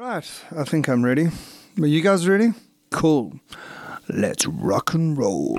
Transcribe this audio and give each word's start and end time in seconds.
Right, 0.00 0.26
I 0.56 0.64
think 0.64 0.88
I'm 0.88 1.04
ready. 1.04 1.28
Are 1.78 1.86
you 1.86 2.00
guys 2.00 2.26
ready? 2.26 2.54
Cool. 2.90 3.38
Let's 4.08 4.46
rock 4.46 4.94
and 4.94 5.14
roll. 5.14 5.58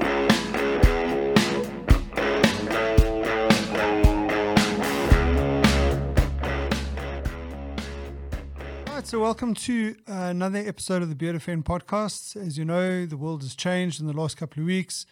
Right, 8.88 9.06
so 9.06 9.20
welcome 9.20 9.54
to 9.54 9.96
another 10.08 10.58
episode 10.58 11.04
of 11.04 11.10
the 11.10 11.16
Bearded 11.16 11.44
Fen 11.44 11.62
podcast. 11.62 12.36
As 12.36 12.58
you 12.58 12.66
know, 12.66 13.06
the 13.06 13.18
world 13.18 13.44
has 13.44 13.54
changed 13.56 14.02
in 14.02 14.08
the 14.08 14.14
last 14.14 14.38
couple 14.38 14.62
of 14.62 14.66
weeks. 14.66 15.06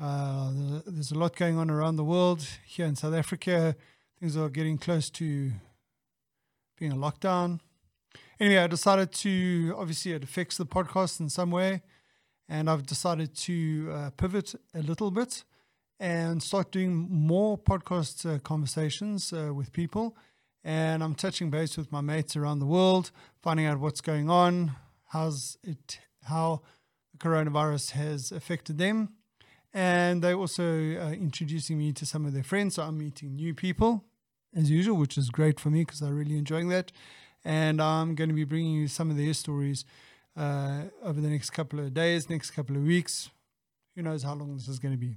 Uh, 0.00 0.50
there's 0.84 1.12
a 1.12 1.16
lot 1.16 1.36
going 1.36 1.58
on 1.58 1.70
around 1.70 1.94
the 1.94 2.02
world. 2.02 2.44
Here 2.66 2.86
in 2.86 2.96
South 2.96 3.14
Africa, 3.14 3.76
things 4.18 4.36
are 4.36 4.48
getting 4.48 4.78
close 4.78 5.10
to 5.10 5.52
being 6.76 6.90
a 6.90 6.96
lockdown. 6.96 7.60
Anyway, 8.40 8.58
I 8.58 8.66
decided 8.66 9.12
to 9.12 9.74
obviously 9.78 10.12
it 10.12 10.24
affects 10.24 10.56
the 10.56 10.66
podcast 10.66 11.20
in 11.20 11.28
some 11.28 11.50
way, 11.50 11.82
and 12.48 12.68
I've 12.68 12.84
decided 12.84 13.34
to 13.36 13.90
uh, 13.92 14.10
pivot 14.10 14.54
a 14.74 14.80
little 14.80 15.10
bit 15.10 15.44
and 16.00 16.42
start 16.42 16.72
doing 16.72 17.08
more 17.10 17.56
podcast 17.56 18.28
uh, 18.28 18.38
conversations 18.40 19.32
uh, 19.32 19.54
with 19.54 19.72
people. 19.72 20.16
And 20.64 21.04
I'm 21.04 21.14
touching 21.14 21.50
base 21.50 21.76
with 21.76 21.92
my 21.92 22.00
mates 22.00 22.34
around 22.36 22.58
the 22.58 22.66
world, 22.66 23.12
finding 23.42 23.66
out 23.66 23.78
what's 23.78 24.00
going 24.00 24.28
on, 24.28 24.72
how's 25.10 25.56
it, 25.62 26.00
how 26.24 26.62
the 27.12 27.18
coronavirus 27.18 27.90
has 27.90 28.32
affected 28.32 28.78
them, 28.78 29.10
and 29.72 30.22
they're 30.22 30.34
also 30.34 30.64
uh, 30.64 31.12
introducing 31.12 31.78
me 31.78 31.92
to 31.92 32.04
some 32.04 32.26
of 32.26 32.32
their 32.32 32.42
friends. 32.42 32.76
So 32.76 32.82
I'm 32.82 32.98
meeting 32.98 33.36
new 33.36 33.54
people 33.54 34.04
as 34.56 34.70
usual, 34.70 34.96
which 34.96 35.16
is 35.18 35.30
great 35.30 35.60
for 35.60 35.70
me 35.70 35.84
because 35.84 36.00
I'm 36.00 36.16
really 36.16 36.38
enjoying 36.38 36.68
that. 36.70 36.90
And 37.44 37.80
I'm 37.80 38.14
going 38.14 38.30
to 38.30 38.34
be 38.34 38.44
bringing 38.44 38.74
you 38.74 38.88
some 38.88 39.10
of 39.10 39.16
their 39.16 39.34
stories 39.34 39.84
uh, 40.36 40.82
over 41.02 41.20
the 41.20 41.28
next 41.28 41.50
couple 41.50 41.78
of 41.78 41.92
days, 41.92 42.30
next 42.30 42.52
couple 42.52 42.76
of 42.76 42.82
weeks. 42.82 43.30
Who 43.94 44.02
knows 44.02 44.22
how 44.22 44.34
long 44.34 44.54
this 44.54 44.68
is 44.68 44.78
going 44.78 44.92
to 44.94 44.98
be. 44.98 45.16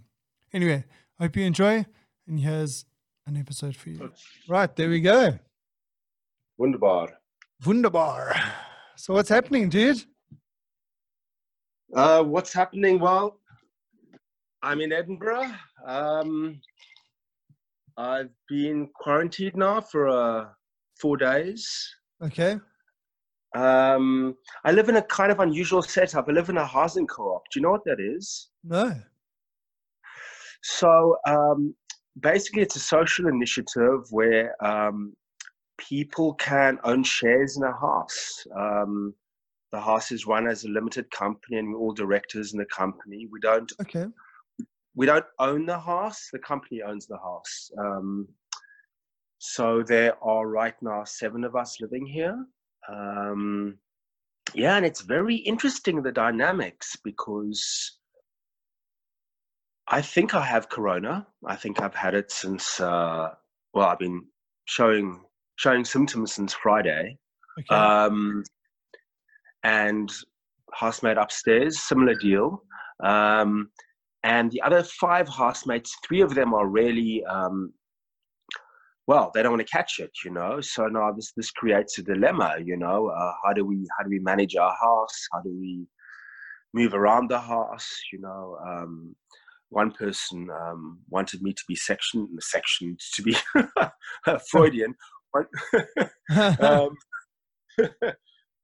Anyway, 0.53 0.83
I 1.19 1.23
hope 1.23 1.35
you 1.35 1.45
enjoy. 1.45 1.85
And 2.27 2.39
here's 2.39 2.85
an 3.25 3.37
episode 3.37 3.75
for 3.75 3.89
you. 3.89 4.11
Right, 4.47 4.73
there 4.75 4.89
we 4.89 4.99
go. 4.99 5.39
Wunderbar. 6.57 7.09
Wunderbar. 7.65 8.35
So, 8.95 9.13
what's 9.13 9.29
happening, 9.29 9.69
dude? 9.69 10.03
Uh, 11.95 12.23
what's 12.23 12.51
happening? 12.51 12.99
Well, 12.99 13.39
I'm 14.61 14.81
in 14.81 14.91
Edinburgh. 14.91 15.51
Um, 15.85 16.59
I've 17.95 18.29
been 18.49 18.89
quarantined 18.93 19.55
now 19.55 19.81
for 19.81 20.07
uh, 20.07 20.45
four 20.99 21.17
days. 21.17 21.95
Okay. 22.23 22.59
Um, 23.55 24.35
I 24.65 24.71
live 24.71 24.89
in 24.89 24.97
a 24.97 25.01
kind 25.01 25.31
of 25.31 25.39
unusual 25.39 25.81
setup. 25.81 26.27
I 26.27 26.31
live 26.31 26.49
in 26.49 26.57
a 26.57 26.65
housing 26.65 27.07
co-op. 27.07 27.43
Do 27.51 27.59
you 27.59 27.63
know 27.63 27.71
what 27.71 27.85
that 27.85 27.99
is? 27.99 28.49
No. 28.63 28.95
So 30.63 31.17
um, 31.27 31.75
basically, 32.19 32.61
it's 32.61 32.75
a 32.75 32.79
social 32.79 33.27
initiative 33.27 34.01
where 34.11 34.53
um, 34.63 35.13
people 35.77 36.33
can 36.35 36.79
own 36.83 37.03
shares 37.03 37.57
in 37.57 37.63
a 37.63 37.71
house. 37.71 38.45
Um, 38.57 39.13
the 39.71 39.79
house 39.79 40.11
is 40.11 40.25
run 40.25 40.47
as 40.47 40.63
a 40.63 40.69
limited 40.69 41.09
company, 41.11 41.57
and 41.57 41.71
we're 41.71 41.79
all 41.79 41.93
directors 41.93 42.53
in 42.53 42.59
the 42.59 42.65
company. 42.65 43.27
We 43.31 43.39
don't. 43.39 43.71
Okay. 43.81 44.05
We 44.95 45.05
don't 45.05 45.25
own 45.39 45.65
the 45.65 45.79
house. 45.79 46.29
The 46.33 46.39
company 46.39 46.81
owns 46.81 47.05
the 47.05 47.17
house. 47.17 47.71
Um, 47.79 48.27
so 49.39 49.83
there 49.83 50.21
are 50.23 50.47
right 50.47 50.75
now 50.81 51.03
seven 51.03 51.43
of 51.43 51.55
us 51.55 51.77
living 51.79 52.05
here. 52.05 52.45
Um, 52.89 53.77
yeah, 54.53 54.77
and 54.77 54.85
it's 54.85 55.01
very 55.01 55.35
interesting 55.35 56.01
the 56.01 56.11
dynamics 56.11 56.95
because 57.03 57.99
I 59.87 60.01
think 60.01 60.33
I 60.33 60.41
have 60.41 60.69
corona. 60.69 61.27
I 61.45 61.55
think 61.55 61.81
I've 61.81 61.95
had 61.95 62.13
it 62.13 62.31
since 62.31 62.79
uh, 62.79 63.29
well, 63.73 63.87
I've 63.87 63.99
been 63.99 64.25
showing 64.65 65.21
showing 65.57 65.85
symptoms 65.85 66.33
since 66.33 66.53
Friday. 66.53 67.17
Okay. 67.59 67.75
Um, 67.75 68.43
and 69.63 70.11
housemate 70.73 71.17
upstairs, 71.17 71.79
similar 71.79 72.13
deal. 72.15 72.63
Um, 73.03 73.69
and 74.23 74.51
the 74.51 74.61
other 74.61 74.83
five 74.83 75.27
housemates, 75.27 75.95
three 76.07 76.21
of 76.21 76.35
them 76.35 76.53
are 76.53 76.67
really 76.67 77.23
um, 77.25 77.73
well, 79.07 79.31
they 79.33 79.41
don't 79.41 79.53
want 79.53 79.65
to 79.65 79.71
catch 79.71 79.99
it, 79.99 80.11
you 80.25 80.31
know. 80.31 80.59
So 80.59 80.87
now 80.87 81.11
this 81.13 81.31
this 81.35 81.49
creates 81.51 81.97
a 81.97 82.03
dilemma, 82.03 82.57
you 82.63 82.77
know. 82.77 83.07
Uh, 83.07 83.33
how 83.43 83.53
do 83.53 83.65
we 83.65 83.87
how 83.97 84.03
do 84.03 84.09
we 84.09 84.19
manage 84.19 84.55
our 84.55 84.75
house? 84.81 85.27
How 85.31 85.41
do 85.41 85.49
we 85.57 85.87
move 86.73 86.93
around 86.93 87.29
the 87.29 87.39
house? 87.39 87.89
You 88.11 88.19
know, 88.19 88.57
um, 88.67 89.15
one 89.69 89.91
person 89.91 90.49
um, 90.49 90.99
wanted 91.09 91.41
me 91.41 91.53
to 91.53 91.63
be 91.67 91.75
sectioned, 91.75 92.27
sectioned 92.41 92.99
to 93.15 93.23
be 93.23 93.35
Freudian. 94.51 94.93
One, 95.31 95.45
um, 96.59 96.97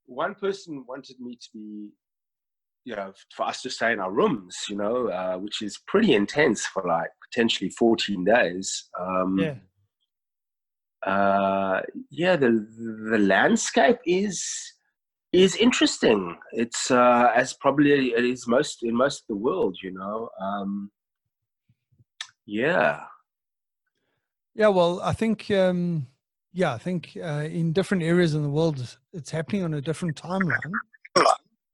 one 0.05 0.35
person 0.35 0.83
wanted 0.87 1.19
me 1.19 1.35
to 1.35 1.49
be, 1.53 1.89
you 2.83 2.95
know, 2.95 3.13
for 3.35 3.45
us 3.45 3.61
to 3.61 3.69
stay 3.69 3.93
in 3.93 3.99
our 3.99 4.11
rooms, 4.11 4.57
you 4.69 4.75
know, 4.75 5.07
uh, 5.07 5.37
which 5.37 5.61
is 5.61 5.79
pretty 5.87 6.13
intense 6.13 6.65
for 6.65 6.83
like 6.85 7.09
potentially 7.31 7.69
14 7.69 8.25
days. 8.25 8.89
Um, 8.99 9.37
yeah. 9.39 9.55
Uh, 11.05 11.81
yeah, 12.09 12.35
the 12.35 12.65
the 13.11 13.19
landscape 13.19 13.99
is 14.05 14.45
is 15.31 15.55
interesting. 15.55 16.37
It's 16.51 16.91
uh, 16.91 17.31
as 17.35 17.53
probably 17.53 18.13
it 18.13 18.23
is 18.23 18.47
most 18.47 18.83
in 18.83 18.95
most 18.95 19.21
of 19.21 19.27
the 19.27 19.35
world, 19.35 19.77
you 19.81 19.91
know. 19.91 20.29
Um, 20.39 20.91
yeah. 22.45 23.01
Yeah, 24.55 24.67
well, 24.67 25.01
I 25.01 25.13
think, 25.13 25.49
um, 25.49 26.07
yeah, 26.51 26.73
I 26.73 26.77
think 26.77 27.17
uh, 27.21 27.47
in 27.49 27.73
different 27.73 28.03
areas 28.03 28.35
in 28.35 28.43
the 28.43 28.49
world, 28.49 28.97
it's 29.11 29.31
happening 29.31 29.63
on 29.63 29.73
a 29.73 29.81
different 29.81 30.21
timeline. 30.21 30.73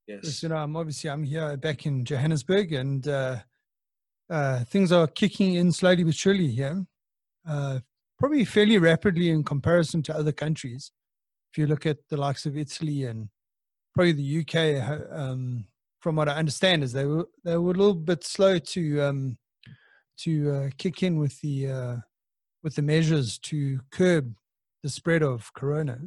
Yes. 0.08 0.42
You 0.42 0.50
know, 0.50 0.56
I'm 0.56 0.76
obviously 0.76 1.10
I'm 1.10 1.24
here 1.24 1.56
back 1.58 1.86
in 1.86 2.06
Johannesburg, 2.06 2.72
and 2.72 3.08
uh, 3.08 3.38
uh, 4.30 4.64
things 4.64 4.92
are 4.92 5.08
kicking 5.08 5.56
in 5.56 5.72
slowly 5.72 6.04
but 6.04 6.16
surely 6.16 6.48
here. 6.48 6.86
Uh, 7.48 7.80
probably 8.20 8.46
fairly 8.46 8.78
rapidly 8.78 9.30
in 9.30 9.44
comparison 9.44 10.04
to 10.04 10.16
other 10.16 10.32
countries. 10.32 10.92
If 11.52 11.58
you 11.58 11.68
look 11.68 11.86
at 11.86 11.98
the 12.10 12.18
likes 12.18 12.46
of 12.46 12.58
Italy 12.58 13.06
and 13.06 13.30
probably 13.96 14.12
the 14.12 14.40
UK, 14.42 15.10
um, 15.12 15.66
from 16.00 16.16
what 16.16 16.30
I 16.30 16.34
understand, 16.34 16.84
is 16.84 16.94
they 16.94 17.06
were 17.06 17.28
they 17.44 17.58
were 17.58 17.72
a 17.72 17.78
little 17.78 17.96
bit 17.96 18.24
slow 18.24 18.60
to 18.60 19.02
um, 19.02 19.38
to 20.20 20.52
uh, 20.52 20.70
kick 20.78 21.02
in 21.02 21.18
with 21.18 21.40
the 21.42 21.68
uh, 21.68 21.96
with 22.62 22.76
the 22.76 22.82
measures 22.82 23.40
to 23.40 23.80
curb 23.92 24.36
the 24.84 24.90
spread 24.90 25.24
of 25.24 25.52
corona. 25.54 26.00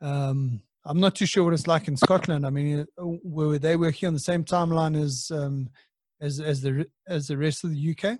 Um, 0.00 0.62
I'm 0.84 1.00
not 1.00 1.14
too 1.14 1.26
sure 1.26 1.44
what 1.44 1.54
it's 1.54 1.66
like 1.66 1.88
in 1.88 1.96
Scotland. 1.96 2.46
I 2.46 2.50
mean, 2.50 2.86
uh, 3.00 3.04
were 3.22 3.58
they 3.58 3.76
working 3.76 4.06
on 4.06 4.14
the 4.14 4.20
same 4.20 4.44
timeline 4.44 5.00
as 5.00 5.30
um, 5.32 5.70
as 6.20 6.40
as 6.40 6.60
the 6.60 6.86
as 7.06 7.28
the 7.28 7.36
rest 7.36 7.64
of 7.64 7.70
the 7.70 7.96
UK? 7.96 8.18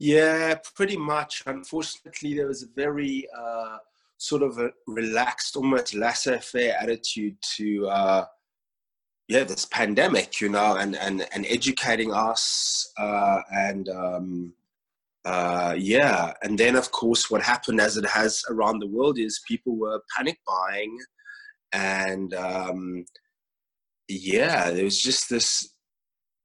Yeah, 0.00 0.54
pretty 0.74 0.96
much. 0.96 1.42
Unfortunately, 1.44 2.32
there 2.34 2.46
was 2.46 2.62
a 2.62 2.68
very 2.74 3.28
uh, 3.38 3.76
sort 4.16 4.42
of 4.42 4.58
a 4.58 4.70
relaxed, 4.86 5.56
almost 5.56 5.94
laissez-faire 5.94 6.74
attitude 6.80 7.36
to 7.56 7.86
uh, 7.86 8.24
yeah 9.28 9.44
this 9.44 9.66
pandemic, 9.66 10.40
you 10.40 10.48
know, 10.48 10.76
and 10.76 10.96
and 10.96 11.28
and 11.32 11.46
educating 11.46 12.12
us 12.12 12.90
uh, 12.98 13.42
and. 13.52 13.88
Um, 13.88 14.54
uh, 15.26 15.74
yeah, 15.76 16.32
and 16.42 16.58
then 16.58 16.76
of 16.76 16.90
course, 16.92 17.30
what 17.30 17.42
happened, 17.42 17.78
as 17.78 17.98
it 17.98 18.06
has 18.06 18.42
around 18.48 18.78
the 18.78 18.86
world, 18.86 19.18
is 19.18 19.42
people 19.46 19.76
were 19.76 20.00
panic 20.16 20.38
buying, 20.46 20.98
and 21.74 22.32
um, 22.32 23.04
yeah, 24.08 24.70
there 24.70 24.84
was 24.84 24.98
just 24.98 25.28
this 25.28 25.74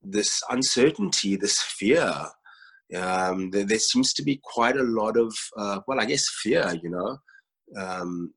this 0.03 0.43
uncertainty, 0.49 1.37
this 1.37 1.61
fear. 1.61 2.13
Um, 2.93 3.49
there, 3.49 3.63
there, 3.63 3.79
seems 3.79 4.13
to 4.13 4.23
be 4.23 4.39
quite 4.43 4.77
a 4.77 4.83
lot 4.83 5.17
of, 5.17 5.35
uh, 5.57 5.79
well, 5.87 5.99
I 5.99 6.05
guess 6.05 6.29
fear. 6.29 6.71
You 6.83 6.89
know, 6.91 7.17
um, 7.81 8.33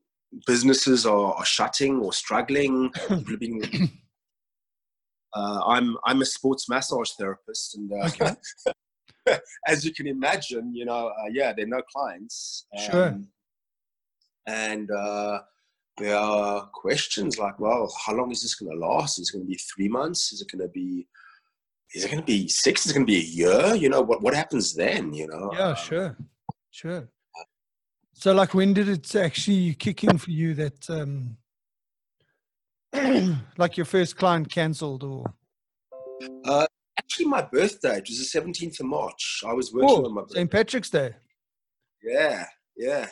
businesses 0.47 1.05
are, 1.05 1.33
are, 1.33 1.45
shutting 1.45 1.99
or 1.99 2.13
struggling. 2.13 2.91
People 3.07 3.33
are 3.33 3.37
being. 3.37 3.91
Uh, 5.31 5.61
I'm 5.67 5.95
I'm 6.05 6.23
a 6.23 6.25
sports 6.25 6.67
massage 6.67 7.11
therapist, 7.11 7.77
and 7.77 7.91
uh, 7.93 8.07
Okay. 8.07 8.33
as 9.67 9.85
you 9.85 9.93
can 9.93 10.07
imagine, 10.07 10.73
you 10.73 10.85
know, 10.85 11.09
uh, 11.09 11.29
yeah, 11.31 11.53
there 11.53 11.65
are 11.65 11.69
no 11.69 11.81
clients. 11.81 12.65
Sure. 12.89 13.09
Um, 13.09 13.27
And 14.47 14.89
uh, 14.89 15.41
there 15.97 16.15
are 16.15 16.67
questions 16.73 17.37
like, 17.37 17.59
well, 17.59 17.93
how 18.03 18.13
long 18.15 18.31
is 18.31 18.41
this 18.41 18.55
going 18.55 18.71
to 18.71 18.87
last? 18.87 19.19
Is 19.19 19.29
it 19.29 19.33
going 19.33 19.45
to 19.45 19.49
be 19.49 19.59
three 19.75 19.89
months? 19.89 20.31
Is 20.33 20.41
it 20.41 20.51
going 20.51 20.63
to 20.63 20.71
be, 20.73 21.07
is 21.95 22.05
it 22.05 22.11
going 22.11 22.19
to 22.21 22.25
be 22.25 22.47
six? 22.47 22.85
Is 22.85 22.91
it 22.91 22.95
going 22.95 23.05
to 23.05 23.11
be 23.11 23.17
a 23.19 23.23
year? 23.23 23.75
You 23.75 23.89
know, 23.89 24.01
what, 24.01 24.21
what 24.21 24.33
happens 24.35 24.73
then, 24.73 25.13
you 25.13 25.27
know? 25.27 25.51
Yeah, 25.53 25.69
Um, 25.69 25.75
sure, 25.75 26.17
sure. 26.71 27.09
So, 28.13 28.33
like, 28.33 28.53
when 28.53 28.73
did 28.73 28.89
it 28.89 29.15
actually 29.15 29.73
kick 29.75 30.03
in 30.03 30.17
for 30.17 30.31
you 30.31 30.53
that 30.55 30.89
um, 30.89 31.37
like 33.57 33.77
your 33.77 33.85
first 33.85 34.17
client 34.17 34.49
cancelled 34.51 35.03
or? 35.03 35.25
Uh, 36.45 36.65
actually, 36.97 37.25
my 37.25 37.41
birthday. 37.41 37.97
It 37.97 38.07
was 38.09 38.31
the 38.31 38.39
17th 38.39 38.79
of 38.81 38.87
March. 38.87 39.41
I 39.47 39.53
was 39.53 39.71
working 39.73 39.89
Oh, 39.89 40.05
on 40.05 40.13
my 40.13 40.21
birthday. 40.21 40.35
St. 40.39 40.51
Patrick's 40.51 40.89
Day. 40.89 41.11
Yeah, 42.03 42.45
yeah. 42.75 43.07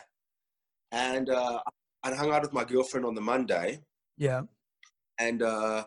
And 0.91 1.29
uh, 1.29 1.59
I 2.03 2.13
hung 2.15 2.31
out 2.31 2.41
with 2.41 2.53
my 2.53 2.63
girlfriend 2.65 3.05
on 3.05 3.15
the 3.15 3.21
Monday, 3.21 3.81
Yeah. 4.17 4.41
and 5.19 5.41
uh, 5.41 5.83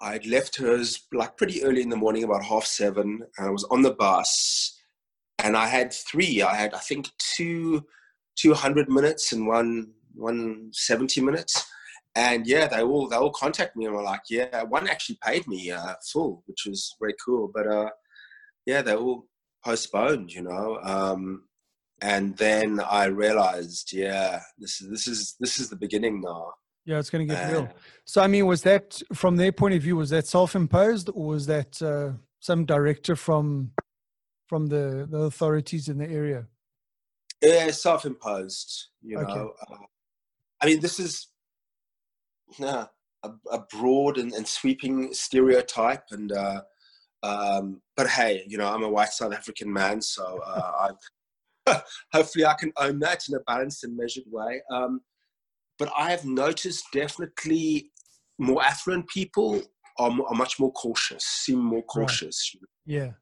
I'd 0.00 0.26
left 0.26 0.56
hers 0.56 1.06
like 1.12 1.36
pretty 1.36 1.62
early 1.64 1.82
in 1.82 1.88
the 1.88 1.96
morning, 1.96 2.24
about 2.24 2.44
half 2.44 2.64
seven. 2.64 3.22
And 3.38 3.48
I 3.48 3.50
was 3.50 3.64
on 3.64 3.82
the 3.82 3.92
bus, 3.92 4.78
and 5.38 5.56
I 5.56 5.66
had 5.66 5.92
three. 5.92 6.42
I 6.42 6.54
had, 6.54 6.74
I 6.74 6.78
think, 6.78 7.08
two, 7.18 7.84
two 8.36 8.54
hundred 8.54 8.88
minutes 8.88 9.32
and 9.32 9.46
one, 9.46 9.92
one 10.14 10.70
seventy 10.72 11.20
minutes. 11.20 11.66
And 12.14 12.46
yeah, 12.46 12.66
they 12.66 12.82
all 12.82 13.08
they 13.08 13.16
all 13.16 13.30
contacted 13.30 13.76
me 13.76 13.84
and 13.84 13.94
were 13.94 14.02
like, 14.02 14.22
yeah, 14.30 14.62
one 14.62 14.88
actually 14.88 15.18
paid 15.22 15.46
me 15.46 15.70
uh, 15.70 15.94
full, 16.12 16.42
which 16.46 16.64
was 16.66 16.94
very 16.98 17.14
cool. 17.24 17.50
But 17.52 17.66
uh, 17.66 17.90
yeah, 18.64 18.82
they 18.82 18.94
all 18.94 19.26
postponed, 19.62 20.32
you 20.32 20.42
know. 20.42 20.78
Um, 20.82 21.44
and 22.00 22.36
then 22.36 22.80
I 22.80 23.06
realized, 23.06 23.92
yeah, 23.92 24.40
this 24.58 24.80
is 24.80 24.90
this 24.90 25.06
is 25.06 25.36
this 25.40 25.58
is 25.58 25.68
the 25.68 25.76
beginning 25.76 26.22
now. 26.22 26.52
Yeah, 26.86 27.00
it's 27.00 27.10
going 27.10 27.26
to 27.26 27.34
get 27.34 27.50
real. 27.50 27.64
Uh, 27.64 27.78
So, 28.04 28.22
I 28.22 28.28
mean, 28.28 28.46
was 28.46 28.62
that 28.62 29.02
from 29.12 29.36
their 29.36 29.50
point 29.50 29.74
of 29.74 29.82
view? 29.82 29.96
Was 29.96 30.10
that 30.10 30.26
self-imposed, 30.26 31.10
or 31.12 31.26
was 31.26 31.46
that 31.46 31.82
uh, 31.82 32.12
some 32.40 32.64
director 32.64 33.16
from 33.16 33.72
from 34.46 34.68
the 34.68 35.08
the 35.10 35.18
authorities 35.22 35.88
in 35.88 35.98
the 35.98 36.08
area? 36.08 36.46
Yeah, 37.42 37.70
self-imposed. 37.72 38.88
You 39.02 39.18
Okay. 39.18 39.26
know, 39.26 39.52
uh, 39.68 39.76
I 40.62 40.66
mean, 40.66 40.80
this 40.80 41.00
is 41.00 41.26
nah, 42.60 42.86
a, 43.24 43.32
a 43.50 43.58
broad 43.58 44.18
and, 44.18 44.32
and 44.32 44.46
sweeping 44.46 45.12
stereotype, 45.12 46.04
and 46.12 46.30
uh, 46.30 46.62
um, 47.24 47.82
but 47.96 48.06
hey, 48.08 48.44
you 48.46 48.58
know, 48.58 48.72
I'm 48.72 48.84
a 48.84 48.88
white 48.88 49.12
South 49.12 49.34
African 49.34 49.72
man, 49.72 50.00
so 50.00 50.40
uh, 50.46 50.90
I 51.66 51.82
hopefully 52.12 52.46
I 52.46 52.54
can 52.54 52.72
own 52.76 53.00
that 53.00 53.24
in 53.28 53.34
a 53.34 53.40
balanced 53.40 53.82
and 53.82 53.96
measured 53.96 54.24
way. 54.28 54.62
Um, 54.70 55.00
but 55.78 55.90
I 55.96 56.10
have 56.10 56.24
noticed 56.24 56.84
definitely 56.92 57.90
more 58.38 58.62
affluent 58.62 59.08
people 59.08 59.62
are, 59.98 60.10
are 60.10 60.34
much 60.34 60.58
more 60.58 60.72
cautious, 60.72 61.24
seem 61.24 61.58
more 61.58 61.82
cautious. 61.82 62.54
Yeah. 62.84 63.12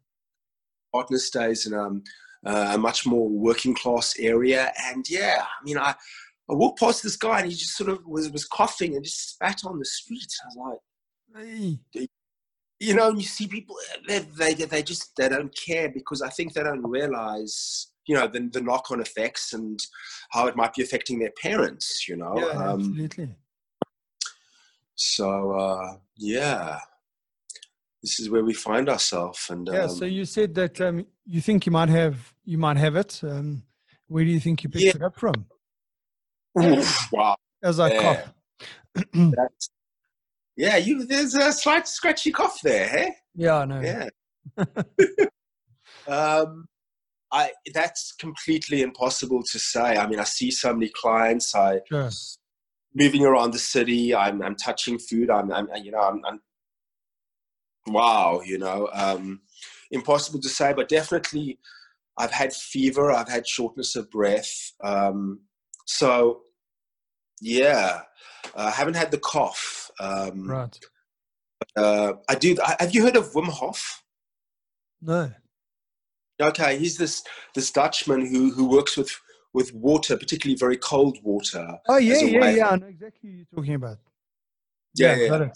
partner 0.92 1.18
stays 1.18 1.66
in 1.66 1.74
um, 1.74 2.02
uh, 2.46 2.72
a 2.74 2.78
much 2.78 3.06
more 3.06 3.28
working 3.28 3.74
class 3.74 4.14
area. 4.18 4.72
And 4.86 5.08
yeah, 5.08 5.42
I 5.42 5.64
mean, 5.64 5.78
I, 5.78 5.94
I 6.50 6.54
walked 6.54 6.80
past 6.80 7.02
this 7.02 7.16
guy 7.16 7.40
and 7.40 7.50
he 7.50 7.56
just 7.56 7.76
sort 7.76 7.90
of 7.90 8.04
was, 8.06 8.30
was 8.30 8.44
coughing 8.44 8.94
and 8.96 9.04
just 9.04 9.34
spat 9.34 9.62
on 9.64 9.78
the 9.78 9.84
street. 9.84 10.32
I 10.42 10.46
was 10.46 10.78
like, 11.36 11.46
Hey. 11.94 12.08
you 12.80 12.94
know, 12.94 13.08
and 13.08 13.20
you 13.20 13.26
see 13.26 13.48
people, 13.48 13.76
they, 14.06 14.20
they, 14.20 14.54
they 14.54 14.82
just, 14.82 15.16
they 15.16 15.28
don't 15.28 15.54
care 15.56 15.88
because 15.88 16.22
I 16.22 16.28
think 16.28 16.52
they 16.52 16.62
don't 16.62 16.86
realize, 16.86 17.88
you 18.06 18.14
know, 18.14 18.26
the, 18.26 18.48
the 18.52 18.60
knock 18.60 18.90
on 18.90 19.00
effects 19.00 19.52
and 19.52 19.80
how 20.30 20.46
it 20.46 20.56
might 20.56 20.74
be 20.74 20.82
affecting 20.82 21.18
their 21.18 21.32
parents, 21.42 22.06
you 22.08 22.16
know. 22.16 22.34
Yeah, 22.36 22.58
um, 22.58 22.80
absolutely. 22.80 23.34
so, 24.94 25.52
uh, 25.52 25.96
yeah, 26.16 26.78
this 28.02 28.20
is 28.20 28.28
where 28.30 28.44
we 28.44 28.54
find 28.54 28.88
ourselves. 28.88 29.46
And 29.48 29.68
Yeah. 29.68 29.84
um, 29.84 29.88
So 29.88 30.04
you 30.04 30.24
said 30.24 30.54
that 30.54 30.80
um, 30.80 31.06
you 31.26 31.40
think 31.40 31.66
you 31.66 31.72
might 31.72 31.88
have 31.88 32.34
you 32.44 32.58
might 32.58 32.76
have 32.76 32.96
it. 32.96 33.20
Um, 33.22 33.62
where 34.08 34.24
do 34.24 34.30
you 34.30 34.40
think 34.40 34.62
you 34.62 34.68
picked 34.70 34.84
Yeah. 34.84 34.96
it 34.96 35.02
up 35.02 35.18
from? 35.18 35.46
oof, 36.62 37.08
wow. 37.10 37.36
As 37.62 37.80
I 37.80 37.88
Yeah. 37.90 38.26
cough. 39.14 39.34
Yeah, 40.56 40.76
you 40.76 41.04
there's 41.04 41.34
a 41.34 41.52
slight 41.52 41.88
scratchy 41.88 42.30
cough 42.30 42.60
there, 42.62 42.86
hey? 42.88 43.14
Yeah, 43.34 43.56
I 43.56 43.64
know. 43.64 43.80
Yeah. 43.80 44.08
um, 46.06 46.66
I 47.34 47.50
that's 47.74 48.12
completely 48.12 48.82
impossible 48.82 49.42
to 49.42 49.58
say. 49.58 49.96
I 49.96 50.06
mean, 50.06 50.20
I 50.20 50.24
see 50.24 50.50
so 50.52 50.72
many 50.72 50.90
clients. 50.94 51.54
I 51.54 51.80
Sure. 51.88 52.10
moving 52.94 53.24
around 53.26 53.50
the 53.52 53.58
city. 53.58 54.14
I'm 54.14 54.40
I'm 54.40 54.54
touching 54.54 54.98
food. 55.00 55.30
I'm, 55.30 55.52
I'm 55.52 55.68
you 55.82 55.90
know 55.90 56.00
I'm, 56.00 56.20
I'm 56.24 56.40
wow. 57.88 58.40
You 58.44 58.58
know, 58.58 58.88
um, 58.92 59.40
impossible 59.90 60.40
to 60.42 60.48
say, 60.48 60.72
but 60.72 60.88
definitely, 60.88 61.58
I've 62.16 62.30
had 62.30 62.52
fever. 62.52 63.10
I've 63.10 63.28
had 63.28 63.48
shortness 63.48 63.96
of 63.96 64.10
breath. 64.12 64.72
Um, 64.84 65.40
so, 65.86 66.42
yeah, 67.40 68.02
I 68.54 68.70
haven't 68.70 68.94
had 68.94 69.10
the 69.10 69.18
cough. 69.18 69.90
Um, 69.98 70.48
Right. 70.48 70.78
uh, 71.76 72.12
I 72.28 72.34
do. 72.36 72.56
Have 72.78 72.94
you 72.94 73.02
heard 73.02 73.16
of 73.16 73.32
Wim 73.32 73.48
Hof? 73.48 74.04
No. 75.02 75.32
Okay, 76.40 76.78
he's 76.78 76.96
this 76.96 77.22
this 77.54 77.70
Dutchman 77.70 78.26
who 78.26 78.52
who 78.52 78.68
works 78.68 78.96
with 78.96 79.10
with 79.52 79.72
water, 79.72 80.16
particularly 80.16 80.58
very 80.58 80.76
cold 80.76 81.18
water. 81.22 81.78
Oh 81.88 81.96
yeah, 81.96 82.18
yeah, 82.18 82.40
way- 82.40 82.56
yeah. 82.56 82.70
I 82.70 82.76
know 82.76 82.86
exactly 82.86 83.30
who 83.30 83.36
you're 83.36 83.46
talking 83.54 83.74
about. 83.74 83.98
Yeah, 84.96 85.16
yeah, 85.16 85.48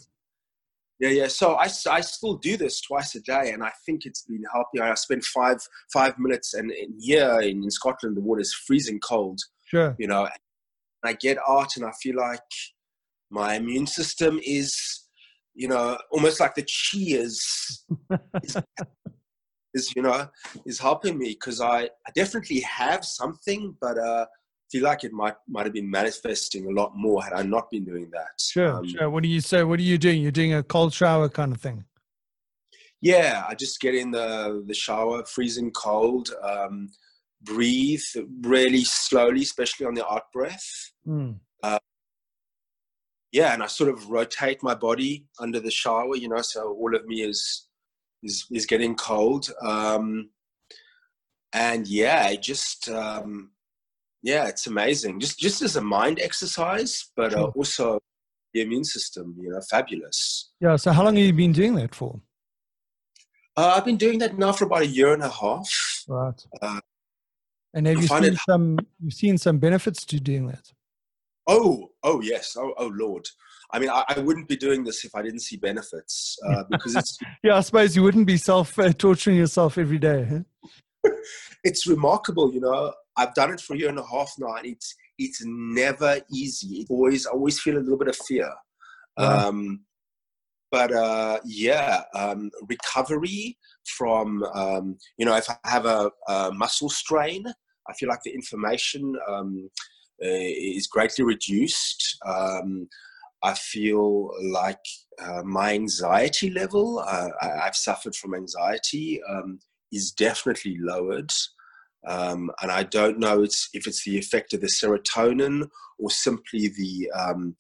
yeah, 1.00 1.08
yeah. 1.10 1.28
So 1.28 1.56
I 1.56 1.66
still 1.68 2.34
do 2.36 2.56
this 2.56 2.80
twice 2.80 3.14
a 3.14 3.20
day, 3.20 3.52
and 3.52 3.62
I 3.62 3.72
think 3.86 4.04
it's 4.04 4.22
been 4.22 4.42
helping. 4.52 4.80
I 4.80 4.94
spend 4.94 5.24
five 5.24 5.58
five 5.92 6.18
minutes, 6.18 6.54
and 6.54 6.70
in 6.70 6.94
here 6.98 7.40
in, 7.40 7.62
in 7.62 7.70
Scotland, 7.70 8.16
the 8.16 8.20
water 8.20 8.40
is 8.40 8.54
freezing 8.54 9.00
cold. 9.00 9.40
Sure. 9.64 9.94
You 9.98 10.06
know, 10.08 10.24
and 10.24 10.32
I 11.04 11.12
get 11.14 11.38
out, 11.48 11.76
and 11.76 11.84
I 11.84 11.92
feel 12.02 12.16
like 12.16 12.40
my 13.30 13.54
immune 13.54 13.86
system 13.86 14.40
is, 14.44 15.04
you 15.54 15.68
know, 15.68 15.98
almost 16.10 16.40
like 16.40 16.54
the 16.54 16.62
chi 16.62 16.98
is 16.98 17.84
is, 18.42 18.56
is 19.78 19.94
you 19.96 20.02
know 20.02 20.28
is 20.66 20.78
helping 20.78 21.18
me 21.18 21.30
because 21.30 21.60
I, 21.60 21.78
I 22.06 22.10
definitely 22.14 22.60
have 22.60 23.04
something, 23.04 23.76
but 23.80 23.98
uh, 23.98 24.26
feel 24.70 24.84
like 24.84 25.04
it 25.04 25.12
might 25.12 25.36
might 25.48 25.66
have 25.66 25.72
been 25.72 25.90
manifesting 25.90 26.66
a 26.66 26.70
lot 26.70 26.92
more 26.94 27.22
had 27.22 27.32
I 27.32 27.42
not 27.42 27.70
been 27.70 27.84
doing 27.84 28.10
that. 28.12 28.32
Sure. 28.38 28.74
Um, 28.74 28.88
sure. 28.88 29.10
What 29.10 29.22
do 29.22 29.28
you 29.28 29.40
say? 29.40 29.62
What 29.62 29.78
are 29.80 29.90
you 29.92 29.98
doing? 29.98 30.22
You're 30.22 30.40
doing 30.42 30.54
a 30.54 30.62
cold 30.62 30.92
shower 30.92 31.28
kind 31.28 31.52
of 31.52 31.60
thing. 31.60 31.84
Yeah, 33.00 33.44
I 33.48 33.54
just 33.54 33.80
get 33.80 33.94
in 33.94 34.10
the 34.10 34.64
the 34.66 34.74
shower, 34.74 35.24
freezing 35.24 35.70
cold, 35.70 36.30
um, 36.42 36.88
breathe 37.42 38.02
really 38.42 38.84
slowly, 38.84 39.42
especially 39.42 39.86
on 39.86 39.94
the 39.94 40.06
out 40.06 40.32
breath. 40.32 40.68
Mm. 41.06 41.38
Yeah, 43.30 43.52
and 43.52 43.62
I 43.62 43.66
sort 43.66 43.90
of 43.90 44.08
rotate 44.10 44.62
my 44.62 44.74
body 44.74 45.26
under 45.38 45.60
the 45.60 45.70
shower, 45.70 46.16
you 46.16 46.28
know, 46.28 46.40
so 46.40 46.72
all 46.72 46.94
of 46.94 47.04
me 47.06 47.22
is 47.22 47.67
is 48.22 48.46
is 48.50 48.66
getting 48.66 48.94
cold. 48.94 49.50
Um, 49.62 50.30
and 51.52 51.86
yeah, 51.86 52.28
it 52.28 52.42
just 52.42 52.88
um, 52.88 53.50
yeah, 54.22 54.48
it's 54.48 54.66
amazing. 54.66 55.20
Just 55.20 55.38
just 55.38 55.62
as 55.62 55.76
a 55.76 55.80
mind 55.80 56.20
exercise, 56.20 57.10
but 57.16 57.34
uh, 57.34 57.50
also 57.56 58.00
the 58.54 58.62
immune 58.62 58.84
system, 58.84 59.36
you 59.38 59.50
know, 59.50 59.60
fabulous. 59.70 60.50
Yeah. 60.60 60.76
So 60.76 60.92
how 60.92 61.04
long 61.04 61.16
have 61.16 61.24
you 61.24 61.32
been 61.32 61.52
doing 61.52 61.74
that 61.76 61.94
for? 61.94 62.20
Uh, 63.56 63.74
I've 63.76 63.84
been 63.84 63.96
doing 63.96 64.18
that 64.20 64.38
now 64.38 64.52
for 64.52 64.66
about 64.66 64.82
a 64.82 64.86
year 64.86 65.12
and 65.12 65.22
a 65.22 65.28
half. 65.28 65.68
Right. 66.08 66.40
Uh, 66.62 66.80
and 67.74 67.86
have 67.86 68.00
you 68.00 68.08
seen 68.08 68.38
some? 68.48 68.78
You've 69.00 69.14
seen 69.14 69.38
some 69.38 69.58
benefits 69.58 70.04
to 70.06 70.20
doing 70.20 70.46
that. 70.46 70.72
Oh, 71.48 71.88
oh 72.04 72.20
yes. 72.20 72.56
Oh, 72.56 72.74
oh 72.78 72.92
Lord. 72.94 73.26
I 73.70 73.78
mean, 73.78 73.90
I, 73.90 74.04
I 74.08 74.20
wouldn't 74.20 74.48
be 74.48 74.56
doing 74.56 74.84
this 74.84 75.04
if 75.04 75.14
I 75.14 75.22
didn't 75.22 75.40
see 75.40 75.56
benefits 75.56 76.38
uh, 76.46 76.64
because 76.70 76.96
it's 76.96 77.18
Yeah, 77.42 77.56
I 77.56 77.60
suppose 77.60 77.96
you 77.96 78.02
wouldn't 78.02 78.26
be 78.26 78.36
self 78.36 78.78
uh, 78.78 78.92
torturing 78.92 79.36
yourself 79.36 79.78
every 79.78 79.98
day. 79.98 80.44
Huh? 81.04 81.10
it's 81.64 81.86
remarkable. 81.86 82.52
You 82.52 82.60
know, 82.60 82.92
I've 83.16 83.34
done 83.34 83.52
it 83.52 83.60
for 83.60 83.74
a 83.74 83.78
year 83.78 83.88
and 83.88 83.98
a 83.98 84.06
half 84.06 84.32
now, 84.38 84.54
and 84.54 84.66
it's 84.66 84.94
it's 85.18 85.42
never 85.44 86.20
easy. 86.32 86.80
It 86.80 86.86
always 86.90 87.26
I 87.26 87.30
always 87.30 87.60
feel 87.60 87.76
a 87.76 87.80
little 87.80 87.98
bit 87.98 88.08
of 88.08 88.16
fear. 88.16 88.50
Wow. 89.16 89.48
Um, 89.48 89.80
but 90.70 90.92
uh, 90.92 91.40
yeah, 91.44 92.02
um, 92.14 92.50
recovery 92.68 93.56
from 93.96 94.42
um, 94.54 94.98
you 95.16 95.26
know 95.26 95.36
if 95.36 95.48
I 95.50 95.56
have 95.64 95.86
a, 95.86 96.10
a 96.28 96.52
muscle 96.52 96.90
strain, 96.90 97.44
I 97.88 97.92
feel 97.94 98.08
like 98.08 98.22
the 98.22 98.34
inflammation 98.34 99.14
um, 99.28 99.70
is 100.20 100.86
greatly 100.86 101.24
reduced. 101.24 102.18
Um, 102.26 102.88
I 103.42 103.54
feel 103.54 104.30
like 104.52 104.84
uh, 105.22 105.42
my 105.44 105.72
anxiety 105.74 106.50
level, 106.50 106.98
uh, 106.98 107.28
I, 107.40 107.66
I've 107.66 107.76
suffered 107.76 108.16
from 108.16 108.34
anxiety, 108.34 109.20
um, 109.28 109.60
is 109.92 110.10
definitely 110.10 110.76
lowered. 110.80 111.30
Um, 112.06 112.50
and 112.62 112.70
I 112.70 112.82
don't 112.84 113.18
know 113.18 113.42
it's, 113.42 113.68
if 113.74 113.86
it's 113.86 114.04
the 114.04 114.18
effect 114.18 114.54
of 114.54 114.60
the 114.60 114.66
serotonin 114.68 115.68
or 115.98 116.10
simply 116.10 116.68
the 116.68 117.10
um, 117.16 117.56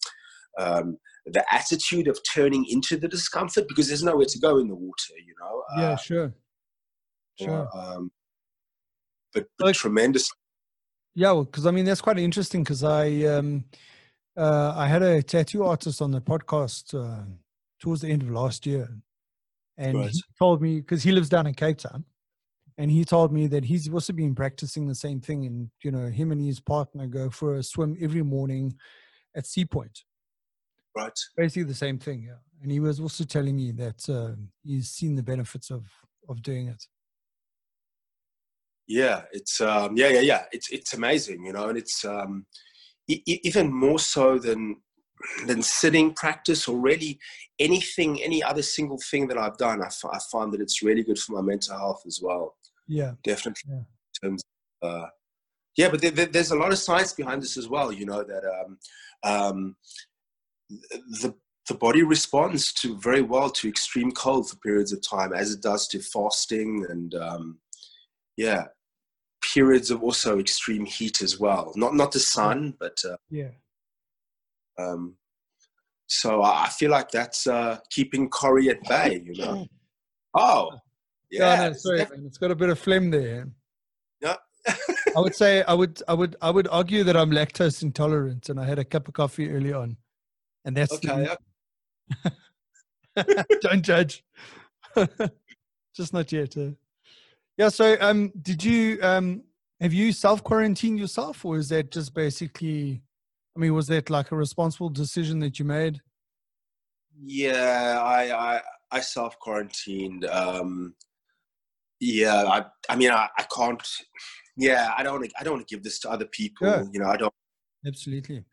um, 0.58 0.98
the 1.26 1.44
attitude 1.54 2.08
of 2.08 2.18
turning 2.28 2.64
into 2.68 2.96
the 2.96 3.06
discomfort 3.08 3.66
because 3.68 3.88
there's 3.88 4.02
nowhere 4.02 4.26
to 4.26 4.38
go 4.40 4.58
in 4.58 4.66
the 4.68 4.74
water, 4.74 5.12
you 5.26 5.34
know. 5.40 5.62
Yeah, 5.76 5.90
Uh, 5.90 5.96
sure. 5.96 6.34
Sure. 7.38 7.68
um, 7.76 8.10
but, 9.34 9.46
but 9.58 9.66
Like- 9.66 9.76
tremendous. 9.76 10.28
Yeah, 11.14 11.32
well, 11.32 11.44
because 11.44 11.66
I 11.66 11.70
mean 11.70 11.84
that's 11.84 12.00
quite 12.00 12.18
interesting. 12.18 12.62
Because 12.62 12.84
I, 12.84 13.22
um, 13.24 13.64
uh, 14.36 14.72
I 14.76 14.86
had 14.86 15.02
a 15.02 15.22
tattoo 15.22 15.64
artist 15.64 16.00
on 16.00 16.10
the 16.10 16.20
podcast 16.20 16.94
uh, 16.94 17.24
towards 17.80 18.02
the 18.02 18.08
end 18.08 18.22
of 18.22 18.30
last 18.30 18.66
year, 18.66 18.88
and 19.76 19.98
Right. 19.98 20.10
he 20.10 20.22
told 20.38 20.62
me 20.62 20.80
because 20.80 21.02
he 21.02 21.12
lives 21.12 21.28
down 21.28 21.46
in 21.46 21.54
Cape 21.54 21.78
Town, 21.78 22.04
and 22.76 22.90
he 22.90 23.04
told 23.04 23.32
me 23.32 23.46
that 23.48 23.64
he's 23.64 23.88
also 23.92 24.12
been 24.12 24.34
practicing 24.34 24.86
the 24.86 24.94
same 24.94 25.20
thing. 25.20 25.44
And 25.46 25.70
you 25.82 25.90
know, 25.90 26.08
him 26.08 26.30
and 26.32 26.40
his 26.40 26.60
partner 26.60 27.06
go 27.06 27.30
for 27.30 27.56
a 27.56 27.62
swim 27.62 27.96
every 28.00 28.22
morning 28.22 28.76
at 29.34 29.46
Sea 29.46 29.64
Point. 29.64 30.04
Right. 30.96 31.18
Basically 31.36 31.64
the 31.64 31.74
same 31.74 31.98
thing, 31.98 32.22
yeah. 32.24 32.38
And 32.62 32.72
he 32.72 32.80
was 32.80 32.98
also 32.98 33.22
telling 33.24 33.56
me 33.56 33.70
that 33.72 34.08
uh, 34.08 34.34
he's 34.64 34.90
seen 34.90 35.14
the 35.16 35.22
benefits 35.22 35.70
of 35.70 35.86
of 36.28 36.42
doing 36.42 36.68
it. 36.68 36.84
Yeah, 38.88 39.22
it's 39.32 39.60
um, 39.60 39.96
yeah, 39.96 40.08
yeah, 40.08 40.20
yeah. 40.20 40.42
It's 40.50 40.70
it's 40.70 40.94
amazing, 40.94 41.44
you 41.44 41.52
know, 41.52 41.68
and 41.68 41.76
it's 41.76 42.04
um, 42.06 42.46
e- 43.06 43.22
even 43.26 43.70
more 43.72 43.98
so 43.98 44.38
than 44.38 44.76
than 45.46 45.62
sitting 45.62 46.14
practice 46.14 46.66
or 46.68 46.78
really 46.78 47.18
anything, 47.58 48.22
any 48.22 48.42
other 48.42 48.62
single 48.62 48.98
thing 49.10 49.28
that 49.28 49.36
I've 49.36 49.58
done. 49.58 49.82
I, 49.82 49.86
f- 49.86 50.04
I 50.10 50.18
find 50.32 50.52
that 50.52 50.60
it's 50.60 50.82
really 50.82 51.02
good 51.02 51.18
for 51.18 51.32
my 51.32 51.42
mental 51.42 51.76
health 51.76 52.02
as 52.06 52.20
well. 52.22 52.56
Yeah, 52.86 53.12
Definitely, 53.24 53.62
Yeah. 53.70 53.78
in 53.78 54.30
terms. 54.30 54.42
Of, 54.80 54.90
uh, 54.90 55.06
yeah, 55.76 55.90
but 55.90 56.00
there, 56.00 56.10
there- 56.12 56.26
there's 56.26 56.50
a 56.52 56.56
lot 56.56 56.72
of 56.72 56.78
science 56.78 57.12
behind 57.12 57.42
this 57.42 57.56
as 57.58 57.68
well. 57.68 57.92
You 57.92 58.06
know 58.06 58.22
that 58.24 58.44
um, 58.44 58.78
um, 59.22 59.76
the 61.20 61.34
the 61.68 61.74
body 61.74 62.02
responds 62.02 62.72
to 62.72 62.96
very 62.98 63.20
well 63.20 63.50
to 63.50 63.68
extreme 63.68 64.10
cold 64.12 64.48
for 64.48 64.56
periods 64.56 64.92
of 64.92 65.02
time, 65.02 65.34
as 65.34 65.52
it 65.52 65.60
does 65.60 65.86
to 65.88 66.00
fasting 66.00 66.86
and 66.88 67.14
um, 67.16 67.58
yeah, 68.38 68.64
periods 69.42 69.90
of 69.90 70.02
also 70.02 70.38
extreme 70.38 70.84
heat 70.84 71.22
as 71.22 71.38
well. 71.38 71.72
Not 71.76 71.94
not 71.94 72.12
the 72.12 72.20
sun, 72.20 72.74
but 72.78 72.98
uh, 73.08 73.16
yeah, 73.30 73.50
um, 74.78 75.16
so 76.06 76.42
I 76.42 76.68
feel 76.68 76.90
like 76.90 77.10
that's 77.10 77.46
uh, 77.46 77.78
keeping 77.90 78.28
Corey 78.28 78.70
at 78.70 78.82
bay. 78.84 79.22
You 79.24 79.34
know. 79.34 79.66
Oh, 80.34 80.70
yeah. 81.30 81.62
yeah. 81.62 81.68
no, 81.68 81.72
sorry, 81.74 82.06
it's 82.26 82.38
got 82.38 82.50
a 82.50 82.56
bit 82.56 82.70
of 82.70 82.78
phlegm 82.78 83.10
there. 83.10 83.48
Yeah. 84.20 84.36
I 85.16 85.20
would 85.20 85.34
say 85.34 85.62
I 85.62 85.74
would 85.74 86.02
I 86.08 86.14
would 86.14 86.36
I 86.42 86.50
would 86.50 86.68
argue 86.68 87.04
that 87.04 87.16
I'm 87.16 87.30
lactose 87.30 87.82
intolerant, 87.82 88.48
and 88.48 88.60
I 88.60 88.64
had 88.64 88.78
a 88.78 88.84
cup 88.84 89.08
of 89.08 89.14
coffee 89.14 89.50
early 89.50 89.72
on, 89.72 89.96
and 90.64 90.76
that's 90.76 90.92
okay. 90.94 91.20
reason. 91.20 91.36
Don't 93.62 93.82
judge. 93.82 94.24
Just 95.96 96.12
not 96.12 96.30
yet. 96.32 96.56
uh. 96.56 96.70
Yeah. 97.58 97.68
So, 97.68 97.96
um, 98.00 98.32
did 98.40 98.64
you 98.64 98.98
um 99.02 99.42
have 99.80 99.92
you 99.92 100.12
self 100.12 100.42
quarantined 100.42 100.98
yourself, 100.98 101.44
or 101.44 101.56
is 101.56 101.68
that 101.68 101.90
just 101.90 102.14
basically? 102.14 103.02
I 103.56 103.60
mean, 103.60 103.74
was 103.74 103.88
that 103.88 104.08
like 104.08 104.30
a 104.30 104.36
responsible 104.36 104.88
decision 104.88 105.40
that 105.40 105.58
you 105.58 105.64
made? 105.64 106.00
Yeah, 107.20 108.00
I 108.02 108.32
I, 108.32 108.60
I 108.92 109.00
self 109.00 109.38
quarantined. 109.40 110.24
Um, 110.24 110.94
yeah, 112.00 112.44
I 112.44 112.64
I 112.88 112.96
mean 112.96 113.10
I, 113.10 113.28
I 113.36 113.42
can't. 113.54 113.86
Yeah, 114.56 114.92
I 114.96 115.02
don't 115.02 115.30
I 115.38 115.44
don't 115.44 115.54
want 115.54 115.68
to 115.68 115.74
give 115.74 115.84
this 115.84 115.98
to 116.00 116.10
other 116.10 116.26
people. 116.26 116.68
Yeah. 116.68 116.84
You 116.92 117.00
know, 117.00 117.08
I 117.08 117.16
don't. 117.16 117.34
Absolutely. 117.86 118.44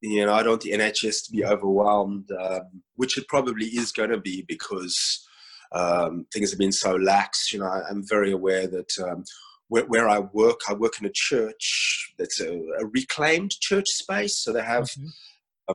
You 0.00 0.26
know, 0.26 0.34
I 0.34 0.42
don't 0.42 0.52
want 0.52 0.62
the 0.62 0.72
NHS 0.72 1.26
to 1.26 1.32
be 1.32 1.44
overwhelmed, 1.46 2.30
um, 2.38 2.82
which 2.96 3.16
it 3.16 3.26
probably 3.26 3.66
is 3.66 3.90
going 3.90 4.10
to 4.10 4.20
be 4.20 4.44
because 4.46 5.26
um, 5.74 6.26
things 6.32 6.50
have 6.50 6.58
been 6.58 6.72
so 6.72 6.94
lax. 6.96 7.52
You 7.52 7.58
know, 7.60 7.66
I, 7.66 7.82
I'm 7.90 8.02
very 8.06 8.32
aware 8.32 8.66
that 8.68 8.92
um, 9.06 9.24
where, 9.68 9.84
where 9.86 10.08
I 10.08 10.20
work, 10.20 10.60
I 10.68 10.74
work 10.74 11.00
in 11.00 11.06
a 11.06 11.12
church 11.12 12.12
that's 12.18 12.40
a, 12.40 12.52
a 12.80 12.86
reclaimed 12.86 13.50
church 13.60 13.88
space. 13.88 14.38
So 14.38 14.52
they 14.52 14.62
have 14.62 14.84
Okay. 14.84 15.08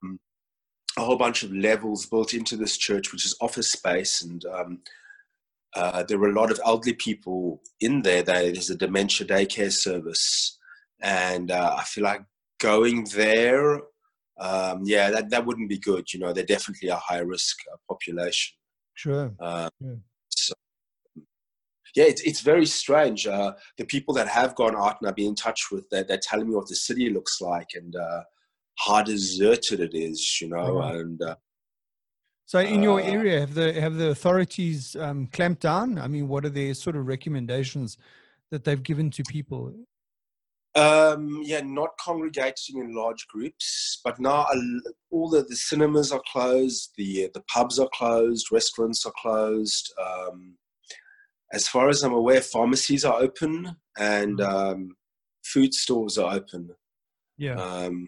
um, 0.02 0.20
a 0.98 1.02
whole 1.02 1.18
bunch 1.18 1.44
of 1.44 1.52
levels 1.54 2.06
built 2.06 2.34
into 2.34 2.56
this 2.58 2.78
church, 2.78 3.12
which 3.12 3.26
is 3.26 3.36
office 3.42 3.72
space, 3.72 4.22
and 4.22 4.44
um, 4.46 4.80
uh, 5.76 6.04
there 6.04 6.18
were 6.18 6.30
a 6.30 6.40
lot 6.40 6.52
of 6.52 6.60
elderly 6.66 6.94
people 6.96 7.62
in 7.80 8.02
there. 8.02 8.24
There- 8.24 8.52
There's 8.52 8.70
a 8.72 8.76
dementia 8.76 9.28
daycare 9.28 9.72
service, 9.72 10.58
and 11.02 11.52
uh, 11.52 11.76
I 11.80 11.84
feel 11.84 12.04
like 12.04 12.24
going 12.60 13.06
there, 13.16 13.82
um, 14.40 14.82
yeah, 14.84 15.10
that 15.12 15.30
that 15.30 15.46
wouldn't 15.46 15.70
be 15.70 15.78
good. 15.78 16.12
You 16.14 16.20
know, 16.22 16.34
they're 16.34 16.44
definitely 16.56 16.90
a 16.90 16.96
high 16.96 17.20
risk 17.20 17.58
uh, 17.72 17.78
population. 17.88 18.58
Sure. 19.04 19.28
Uh, 19.40 19.70
Yeah. 19.80 20.00
so, 20.46 20.54
yeah, 21.98 22.08
it's, 22.12 22.22
it's 22.30 22.42
very 22.42 22.66
strange. 22.66 23.22
Uh, 23.26 23.52
the 23.78 23.86
people 23.86 24.14
that 24.18 24.28
have 24.40 24.52
gone 24.62 24.76
out 24.84 24.96
and 25.00 25.08
I've 25.08 25.16
been 25.16 25.34
in 25.34 25.36
touch 25.48 25.62
with, 25.72 25.86
they're, 25.90 26.04
they're 26.08 26.26
telling 26.30 26.48
me 26.50 26.56
what 26.56 26.68
the 26.68 26.76
city 26.76 27.10
looks 27.18 27.36
like 27.52 27.70
and 27.80 27.96
uh, 27.96 28.22
how 28.86 29.02
deserted 29.04 29.80
it 29.88 29.94
is, 29.94 30.20
you 30.42 30.50
know. 30.50 30.70
Right. 30.80 30.96
And 31.02 31.22
uh, 31.22 31.36
So, 32.46 32.60
in 32.60 32.84
your 32.84 33.00
Uh, 33.00 33.16
area, 33.16 33.36
have 33.44 33.54
the 33.60 33.68
have 33.86 33.96
the 34.02 34.10
authorities 34.16 34.80
um, 35.06 35.20
clamped 35.36 35.62
down? 35.72 35.90
I 36.06 36.08
mean, 36.14 36.28
what 36.32 36.44
are 36.46 36.54
their 36.60 36.74
sort 36.74 36.96
of 37.00 37.04
recommendations 37.16 37.90
that 38.52 38.62
they've 38.66 38.86
given 38.92 39.08
to 39.18 39.22
people? 39.38 39.62
Um, 40.80 41.42
yeah, 41.44 41.62
not 41.64 41.90
congregating 42.00 42.78
in 42.78 42.96
large 42.96 43.28
groups, 43.28 44.00
but 44.04 44.20
now 44.20 44.46
all 45.12 45.30
the, 45.30 45.44
the 45.44 45.56
cinemas 45.56 46.12
are 46.12 46.22
closed, 46.32 46.92
the 46.98 47.30
the 47.34 47.44
pubs 47.54 47.80
are 47.80 47.90
closed, 47.94 48.52
restaurants 48.52 49.06
are 49.06 49.14
closed. 49.22 49.94
Um, 50.02 50.56
as 51.52 51.68
far 51.68 51.90
as 51.90 52.04
I'm 52.04 52.14
aware, 52.14 52.42
pharmacies 52.42 53.04
are 53.04 53.20
open 53.20 53.76
and 53.98 54.40
um, 54.40 54.96
food 55.44 55.74
stores 55.74 56.18
are 56.18 56.34
open. 56.34 56.70
Yeah. 57.38 57.56
um, 57.56 58.08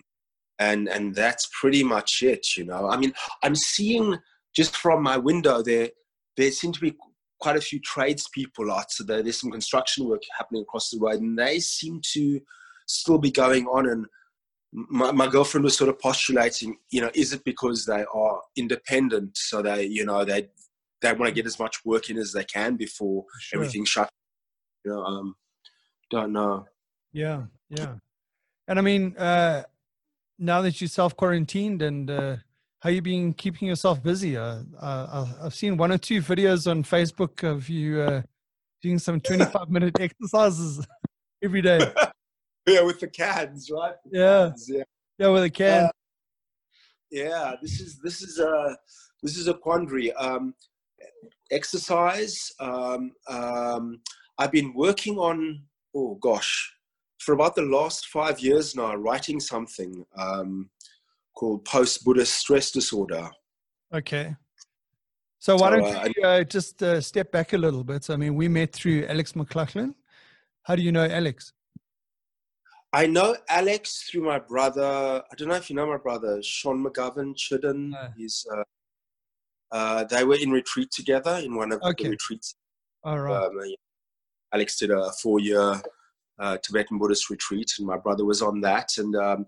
and 0.59 0.87
and 0.87 1.15
that's 1.15 1.49
pretty 1.59 1.83
much 1.83 2.21
it. 2.21 2.45
You 2.55 2.65
know, 2.65 2.87
I 2.89 2.97
mean, 2.97 3.13
I'm 3.43 3.55
seeing 3.55 4.17
just 4.55 4.77
from 4.77 5.01
my 5.03 5.17
window 5.17 5.61
there 5.61 5.89
there 6.37 6.51
seem 6.51 6.71
to 6.71 6.79
be 6.79 6.95
quite 7.39 7.57
a 7.57 7.61
few 7.61 7.79
tradespeople 7.79 8.71
out. 8.71 8.91
So 8.91 9.03
there, 9.03 9.23
there's 9.23 9.41
some 9.41 9.51
construction 9.51 10.07
work 10.07 10.21
happening 10.37 10.61
across 10.61 10.89
the 10.89 10.99
road, 10.99 11.21
and 11.21 11.37
they 11.37 11.59
seem 11.59 11.99
to 12.13 12.39
still 12.91 13.17
be 13.17 13.31
going 13.31 13.65
on. 13.67 13.87
And 13.89 14.05
my, 14.73 15.11
my 15.11 15.27
girlfriend 15.27 15.63
was 15.63 15.77
sort 15.77 15.89
of 15.89 15.99
postulating, 15.99 16.77
you 16.91 17.01
know, 17.01 17.11
is 17.13 17.33
it 17.33 17.43
because 17.43 17.85
they 17.85 18.05
are 18.13 18.41
independent, 18.55 19.37
so 19.37 19.61
they, 19.61 19.85
you 19.85 20.05
know, 20.05 20.23
they 20.25 20.49
they 21.01 21.11
want 21.13 21.25
to 21.25 21.31
get 21.31 21.47
as 21.47 21.57
much 21.59 21.83
work 21.83 22.09
in 22.11 22.17
as 22.17 22.31
they 22.31 22.43
can 22.43 22.75
before 22.77 23.25
Sure. 23.39 23.59
everything 23.59 23.85
shut. 23.85 24.09
You 24.85 24.91
know, 24.91 25.03
um, 25.03 25.35
don't 26.11 26.31
know. 26.31 26.65
Yeah, 27.11 27.43
yeah. 27.69 27.95
And 28.67 28.77
I 28.77 28.81
mean, 28.83 29.17
uh, 29.17 29.63
now 30.37 30.61
that 30.61 30.79
you're 30.79 30.87
self 30.87 31.15
quarantined, 31.17 31.81
and 31.81 32.09
uh, 32.09 32.35
how 32.81 32.89
you 32.89 33.01
been 33.01 33.33
keeping 33.33 33.67
yourself 33.67 34.01
busy? 34.01 34.37
Uh, 34.37 34.59
uh, 34.79 35.25
I- 35.41 35.45
I've 35.45 35.55
seen 35.55 35.75
one 35.77 35.91
or 35.91 35.97
two 35.97 36.21
videos 36.21 36.69
on 36.69 36.83
Facebook 36.83 37.43
of 37.43 37.67
you 37.69 37.99
uh, 38.01 38.21
doing 38.81 38.99
some 38.99 39.19
25 39.21 39.69
minute 39.69 39.99
exercises 39.99 40.85
every 41.43 41.61
day. 41.61 41.79
Yeah, 42.67 42.81
with 42.81 42.99
the 42.99 43.07
cans, 43.07 43.69
right? 43.71 43.95
The 44.05 44.19
Yeah. 44.19 44.49
cans, 44.49 44.69
yeah. 44.71 44.83
Yeah, 45.17 45.27
with 45.29 45.43
a 45.43 45.49
can. 45.49 45.89
yeah 47.11 47.55
this 47.61 47.79
is 47.81 47.99
this 47.99 48.21
is 48.21 48.39
a 48.39 48.77
this 49.21 49.37
is 49.37 49.47
a 49.47 49.53
quandary 49.53 50.11
um 50.13 50.53
exercise 51.51 52.51
um 52.59 53.11
um 53.27 53.99
i've 54.39 54.51
been 54.51 54.73
working 54.73 55.17
on 55.19 55.61
oh 55.93 56.15
gosh 56.21 56.73
for 57.19 57.33
about 57.33 57.53
the 57.55 57.61
last 57.61 58.07
five 58.07 58.39
years 58.39 58.75
now 58.75 58.95
writing 58.95 59.39
something 59.39 60.05
um 60.17 60.69
called 61.35 61.63
post-buddhist 61.65 62.33
stress 62.33 62.71
disorder 62.71 63.29
Okay. 63.93 64.33
So 65.39 65.57
why 65.57 65.69
So, 65.69 65.75
don't 65.81 65.95
uh, 65.95 66.09
you 66.15 66.23
uh, 66.23 66.43
just 66.45 66.81
uh, 66.81 67.01
step 67.01 67.29
back 67.29 67.51
a 67.51 67.57
little 67.57 67.83
bit? 67.83 68.09
I 68.09 68.15
mean, 68.15 68.35
we 68.35 68.47
met 68.47 68.71
through 68.71 69.05
Alex 69.05 69.35
McLaughlin. 69.35 69.95
How 70.63 70.77
do 70.77 70.81
you 70.81 70.93
know 70.93 71.03
Alex? 71.03 71.51
I 72.93 73.05
know 73.05 73.35
alex 73.49 74.03
through 74.09 74.23
my 74.23 74.39
brother 74.39 75.23
i 75.31 75.35
don't 75.35 75.47
know 75.47 75.55
if 75.55 75.69
you 75.69 75.75
know 75.75 75.87
my 75.87 75.97
brother 75.97 76.41
sean 76.43 76.83
mcgovern 76.83 77.33
chidden 77.35 77.89
No. 77.91 78.07
he's 78.17 78.45
uh, 78.53 78.63
uh 79.71 80.03
they 80.05 80.23
were 80.23 80.37
in 80.41 80.51
retreat 80.51 80.89
together 80.91 81.39
in 81.43 81.55
one 81.55 81.71
of 81.71 81.81
Okay. 81.81 82.03
the 82.05 82.09
retreats 82.11 82.55
All 83.03 83.19
right. 83.19 83.43
um, 83.45 83.59
Alex 84.53 84.77
did 84.77 84.91
a 84.91 85.11
four-year 85.21 85.81
uh, 86.39 86.57
Tibetan 86.57 86.97
Buddhist 86.97 87.29
retreat, 87.29 87.71
and 87.77 87.87
my 87.87 87.97
brother 87.97 88.25
was 88.25 88.41
on 88.41 88.59
that. 88.61 88.89
And 88.97 89.15
um, 89.15 89.45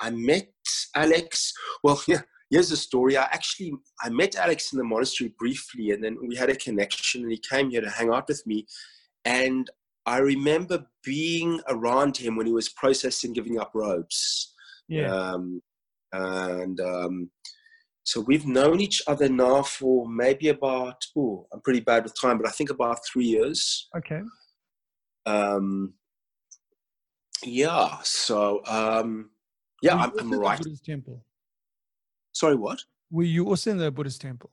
I 0.00 0.08
met 0.10 0.48
Alex. 0.94 1.52
Well, 1.82 2.00
yeah, 2.08 2.22
here's 2.50 2.70
the 2.70 2.76
story. 2.76 3.16
I 3.18 3.24
actually 3.24 3.72
I 4.02 4.08
met 4.08 4.36
Alex 4.36 4.72
in 4.72 4.78
the 4.78 4.84
monastery 4.84 5.34
briefly, 5.38 5.90
and 5.90 6.02
then 6.02 6.16
we 6.26 6.34
had 6.34 6.48
a 6.48 6.56
connection. 6.56 7.22
And 7.22 7.30
he 7.32 7.38
came 7.38 7.68
here 7.70 7.82
to 7.82 7.90
hang 7.90 8.10
out 8.10 8.28
with 8.28 8.42
me. 8.46 8.66
And 9.26 9.68
I 10.08 10.18
remember 10.18 10.86
being 11.04 11.60
around 11.68 12.16
him 12.16 12.34
when 12.34 12.46
he 12.46 12.52
was 12.52 12.70
processing 12.70 13.34
giving 13.34 13.60
up 13.60 13.72
robes. 13.74 14.54
yeah. 14.88 15.12
Um, 15.12 15.60
and 16.14 16.80
um, 16.80 17.30
so 18.04 18.22
we've 18.22 18.46
known 18.46 18.80
each 18.80 19.02
other 19.06 19.28
now 19.28 19.62
for 19.62 20.08
maybe 20.08 20.48
about, 20.48 21.04
oh, 21.14 21.46
I'm 21.52 21.60
pretty 21.60 21.80
bad 21.80 22.04
with 22.04 22.18
time, 22.18 22.38
but 22.38 22.48
I 22.48 22.50
think 22.50 22.70
about 22.70 23.04
three 23.04 23.26
years. 23.26 23.88
okay. 23.94 24.22
Um, 25.26 25.92
yeah, 27.44 27.98
so 28.02 28.62
um, 28.66 29.28
yeah, 29.82 29.94
I'm, 29.96 30.12
I'm 30.18 30.32
right. 30.32 30.56
Buddhist 30.58 30.86
temple. 30.86 31.22
Sorry, 32.32 32.56
what? 32.56 32.82
Were 33.10 33.24
you 33.24 33.46
also 33.46 33.72
in 33.72 33.76
the 33.76 33.90
Buddhist 33.90 34.22
temple? 34.22 34.50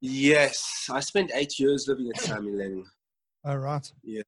Yes, 0.00 0.88
I 0.90 1.00
spent 1.00 1.30
eight 1.34 1.58
years 1.58 1.86
living 1.86 2.08
at 2.08 2.22
Samye 2.22 2.56
Ling. 2.56 2.86
All 3.44 3.58
right. 3.58 3.92
Yeah, 4.02 4.22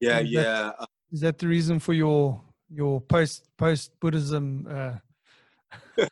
Is 0.00 0.30
yeah. 0.30 0.42
that- 0.42 0.74
uh, 0.78 0.86
Is 1.12 1.20
that 1.20 1.38
the 1.38 1.48
reason 1.48 1.78
for 1.78 1.92
your 1.92 2.40
your 2.70 3.00
post 3.00 3.48
post 3.56 3.92
Buddhism? 4.00 4.66
Uh, 4.68 4.96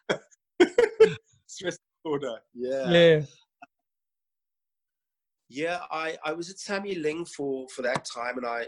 stress 1.47 1.78
disorder. 2.04 2.38
Yeah. 2.54 2.90
yeah. 2.90 3.21
Yeah, 5.50 5.80
I, 5.90 6.18
I 6.23 6.33
was 6.33 6.50
at 6.50 6.57
Samye 6.57 7.02
Ling 7.02 7.25
for, 7.25 7.66
for 7.75 7.80
that 7.80 8.04
time, 8.04 8.37
and 8.37 8.47
I, 8.47 8.66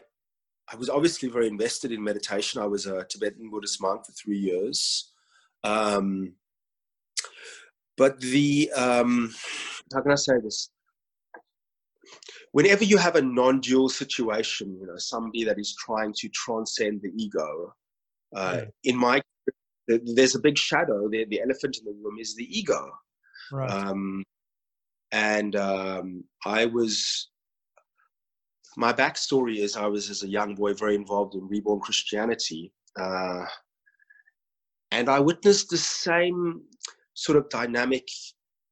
I 0.73 0.77
was 0.77 0.89
obviously 0.89 1.29
very 1.29 1.47
invested 1.47 1.93
in 1.93 2.03
meditation. 2.03 2.63
I 2.63 2.67
was 2.67 2.87
a 2.87 3.05
Tibetan 3.05 3.51
Buddhist 3.51 3.83
monk 3.83 4.07
for 4.07 4.13
three 4.13 4.39
years. 4.39 5.13
Um, 5.63 6.37
but 7.99 8.19
the, 8.21 8.73
um, 8.75 9.35
how 9.93 10.01
can 10.01 10.13
I 10.13 10.15
say 10.15 10.33
this? 10.43 10.71
Whenever 12.53 12.85
you 12.85 12.97
have 12.99 13.17
a 13.17 13.23
non 13.23 13.61
dual 13.61 13.89
situation, 13.89 14.77
you 14.81 14.87
know, 14.87 14.97
somebody 14.97 15.45
that 15.45 15.59
is 15.59 15.75
trying 15.77 16.13
to 16.15 16.29
transcend 16.31 17.01
the 17.03 17.13
ego, 17.17 17.75
uh, 18.35 18.63
Yeah. 18.63 18.65
in 18.85 18.97
my, 18.97 19.23
there's 19.87 20.35
a 20.35 20.41
big 20.41 20.59
shadow. 20.59 21.09
The, 21.09 21.25
the 21.27 21.41
elephant 21.41 21.79
in 21.79 21.85
the 21.85 21.99
room 22.03 22.19
is 22.19 22.35
the 22.35 22.47
ego. 22.59 22.91
Right. 23.53 23.71
Um, 23.71 24.25
and 25.13 25.57
um, 25.57 26.25
I 26.45 26.67
was, 26.67 27.31
my 28.77 28.93
backstory 28.93 29.59
is 29.59 29.77
I 29.77 29.87
was 29.87 30.11
as 30.11 30.23
a 30.23 30.29
young 30.29 30.55
boy 30.55 30.75
very 30.75 30.95
involved 30.95 31.35
in 31.35 31.49
reborn 31.49 31.81
Christianity. 31.81 32.73
Uh, 32.99 33.45
and 34.93 35.09
I 35.09 35.21
witnessed 35.21 35.71
the 35.71 35.77
same 35.79 36.63
sort 37.15 37.39
of 37.39 37.49
dynamic 37.49 38.07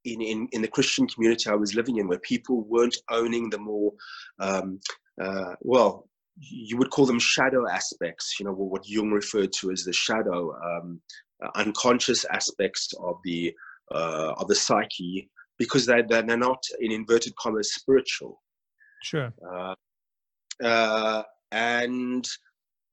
in, 0.04 0.20
in, 0.20 0.48
in 0.52 0.62
the 0.62 0.68
Christian 0.68 1.06
community 1.06 1.50
I 1.50 1.54
was 1.54 1.74
living 1.74 1.98
in, 1.98 2.08
where 2.08 2.18
people 2.20 2.62
weren't 2.64 2.96
owning 3.10 3.50
the 3.50 3.58
more, 3.58 3.92
um, 4.38 4.80
uh, 5.20 5.54
well, 5.60 6.08
you 6.40 6.76
would 6.76 6.90
call 6.90 7.06
them 7.06 7.18
shadow 7.18 7.68
aspects, 7.68 8.36
you 8.38 8.46
know, 8.46 8.52
what 8.52 8.88
Jung 8.88 9.10
referred 9.10 9.52
to 9.54 9.70
as 9.70 9.84
the 9.84 9.92
shadow, 9.92 10.54
um, 10.64 11.00
uh, 11.44 11.50
unconscious 11.56 12.24
aspects 12.32 12.92
of 13.00 13.16
the 13.24 13.54
uh, 13.92 14.34
of 14.36 14.46
the 14.48 14.54
psyche, 14.54 15.30
because 15.58 15.86
they 15.86 16.02
they're 16.08 16.36
not 16.36 16.62
in 16.80 16.92
inverted 16.92 17.34
commas 17.36 17.74
spiritual. 17.74 18.42
sure. 19.02 19.32
Uh, 19.52 19.74
uh, 20.62 21.22
and 21.52 22.28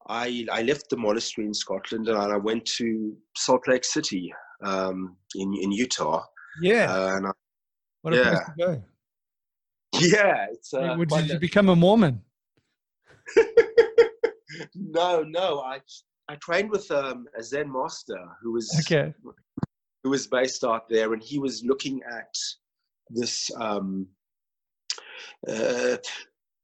I 0.08 0.46
I 0.52 0.62
left 0.64 0.90
the 0.90 0.98
monastery 0.98 1.48
in 1.48 1.54
Scotland 1.54 2.08
and 2.08 2.18
I 2.18 2.38
went 2.38 2.66
to 2.78 3.16
Salt 3.36 3.68
Lake 3.68 3.84
City 3.84 4.34
um, 4.64 5.18
in 5.36 5.54
in 5.54 5.72
Utah. 5.72 6.24
Yeah. 6.62 6.94
Uh, 6.94 7.18
and 7.18 7.28
I, 7.28 7.32
what 8.02 8.14
a 8.14 8.18
yeah. 8.18 8.30
place 8.30 8.40
to 8.46 8.54
go. 8.58 8.84
yeah, 10.00 10.46
it's 10.52 10.74
uh, 10.74 10.96
Would- 10.98 11.12
you 11.12 11.36
a- 11.36 11.40
become 11.40 11.70
a 11.70 11.76
Mormon? 11.76 12.22
no, 14.76 15.24
no. 15.24 15.60
I 15.62 15.80
I 16.28 16.36
trained 16.36 16.70
with 16.72 16.90
um, 16.92 17.28
a 17.38 17.44
Zen 17.44 17.72
master 17.72 18.18
who 18.42 18.54
was 18.54 18.70
Okay. 18.82 19.14
who 20.04 20.10
was 20.10 20.28
based 20.28 20.64
out 20.64 20.88
there, 20.90 21.14
and 21.14 21.22
he 21.24 21.40
was 21.40 21.64
looking 21.64 22.02
at 22.12 22.34
this 23.10 23.50
um, 23.60 24.08
uh, 25.48 25.98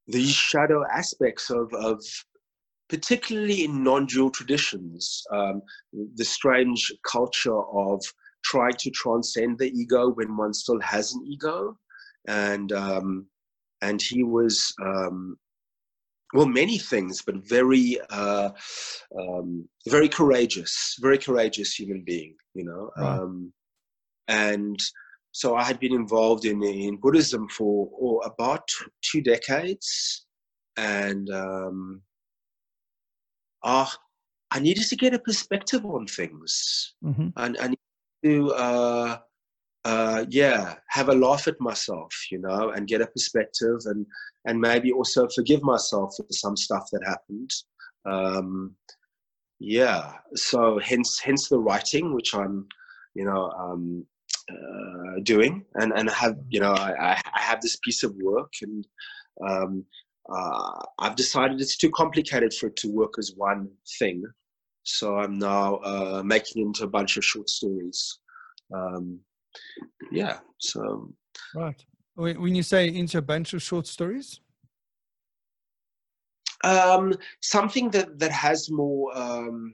these 0.07 0.31
shadow 0.33 0.83
aspects 0.91 1.49
of 1.49 1.73
of 1.73 2.03
particularly 2.89 3.63
in 3.63 3.83
non-dual 3.83 4.29
traditions, 4.29 5.23
um, 5.31 5.61
the 6.15 6.25
strange 6.25 6.91
culture 7.09 7.57
of 7.73 8.03
trying 8.43 8.73
to 8.73 8.89
transcend 8.91 9.57
the 9.57 9.69
ego 9.69 10.09
when 10.09 10.35
one 10.37 10.53
still 10.53 10.79
has 10.81 11.13
an 11.13 11.23
ego, 11.25 11.77
and 12.27 12.71
um, 12.71 13.27
and 13.81 14.01
he 14.01 14.23
was 14.23 14.73
um, 14.83 15.37
well 16.33 16.45
many 16.45 16.77
things, 16.77 17.21
but 17.21 17.35
very 17.47 17.99
uh, 18.09 18.49
um, 19.19 19.67
very 19.87 20.09
courageous, 20.09 20.97
very 20.99 21.17
courageous 21.17 21.77
human 21.77 22.03
being, 22.05 22.35
you 22.53 22.63
know. 22.63 22.91
Right. 22.97 23.19
Um, 23.19 23.53
and 24.27 24.79
so 25.31 25.55
I 25.55 25.63
had 25.63 25.79
been 25.79 25.93
involved 25.93 26.45
in 26.45 26.61
in 26.63 26.97
Buddhism 26.97 27.47
for 27.49 27.89
oh, 28.01 28.19
about 28.19 28.67
two 29.01 29.21
decades, 29.21 30.25
and 30.77 31.29
um, 31.29 32.01
ah, 33.63 33.91
I 34.51 34.59
needed 34.59 34.87
to 34.89 34.95
get 34.95 35.13
a 35.13 35.19
perspective 35.19 35.85
on 35.85 36.05
things 36.07 36.93
hmm 37.01 37.29
and 37.37 37.57
need 37.69 37.79
to 38.23 38.51
uh, 38.53 39.17
uh, 39.85 40.25
yeah 40.29 40.75
have 40.89 41.09
a 41.09 41.13
laugh 41.15 41.47
at 41.47 41.59
myself, 41.59 42.11
you 42.31 42.39
know, 42.39 42.71
and 42.71 42.87
get 42.87 43.01
a 43.01 43.07
perspective 43.07 43.79
and 43.85 44.05
and 44.45 44.59
maybe 44.59 44.91
also 44.91 45.27
forgive 45.35 45.61
myself 45.63 46.13
for 46.17 46.25
some 46.31 46.57
stuff 46.57 46.87
that 46.91 47.03
happened. 47.05 47.51
Um, 48.05 48.75
yeah, 49.59 50.13
so 50.35 50.79
hence 50.79 51.19
hence 51.19 51.49
the 51.49 51.59
writing, 51.59 52.13
which 52.13 52.33
I'm 52.33 52.67
you 53.13 53.25
know 53.25 53.51
um, 53.59 54.05
uh, 54.49 55.19
doing, 55.23 55.65
and 55.75 55.93
and 55.93 56.09
I 56.09 56.13
have 56.13 56.37
you 56.49 56.59
know 56.59 56.71
I, 56.73 57.13
I 57.33 57.41
have 57.41 57.61
this 57.61 57.77
piece 57.83 58.03
of 58.03 58.15
work 58.21 58.53
and. 58.61 58.87
Um, 59.47 59.85
uh, 60.29 60.79
I've 60.99 61.15
decided 61.15 61.59
it's 61.59 61.77
too 61.77 61.89
complicated 61.89 62.53
for 62.53 62.67
it 62.67 62.75
to 62.77 62.89
work 62.89 63.15
as 63.17 63.33
one 63.35 63.69
thing, 63.99 64.23
so 64.83 65.17
I'm 65.17 65.37
now 65.37 65.75
uh, 65.77 66.21
making 66.25 66.61
it 66.61 66.65
into 66.65 66.83
a 66.83 66.87
bunch 66.87 67.17
of 67.17 67.25
short 67.25 67.49
stories. 67.49 68.19
Um, 68.73 69.19
yeah, 70.11 70.39
so 70.59 71.13
Right. 71.55 71.83
When 72.15 72.41
when 72.41 72.55
you 72.55 72.63
say 72.63 72.87
into 72.87 73.17
a 73.17 73.21
bunch 73.21 73.53
of 73.53 73.61
short 73.61 73.87
stories, 73.87 74.39
um, 76.63 77.13
something 77.41 77.89
that 77.91 78.19
that 78.19 78.31
has 78.31 78.69
more. 78.69 79.17
Um, 79.17 79.73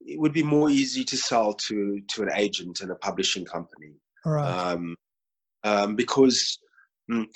it 0.00 0.20
would 0.20 0.32
be 0.32 0.42
more 0.42 0.70
easy 0.70 1.04
to 1.04 1.16
sell 1.16 1.52
to 1.52 2.00
to 2.08 2.22
an 2.22 2.30
agent 2.34 2.80
and 2.80 2.90
a 2.90 2.96
publishing 2.96 3.44
company. 3.44 3.94
all 4.24 4.32
right. 4.32 4.72
um, 4.72 4.96
um, 5.64 5.96
because 5.96 6.58
mm, 7.10 7.26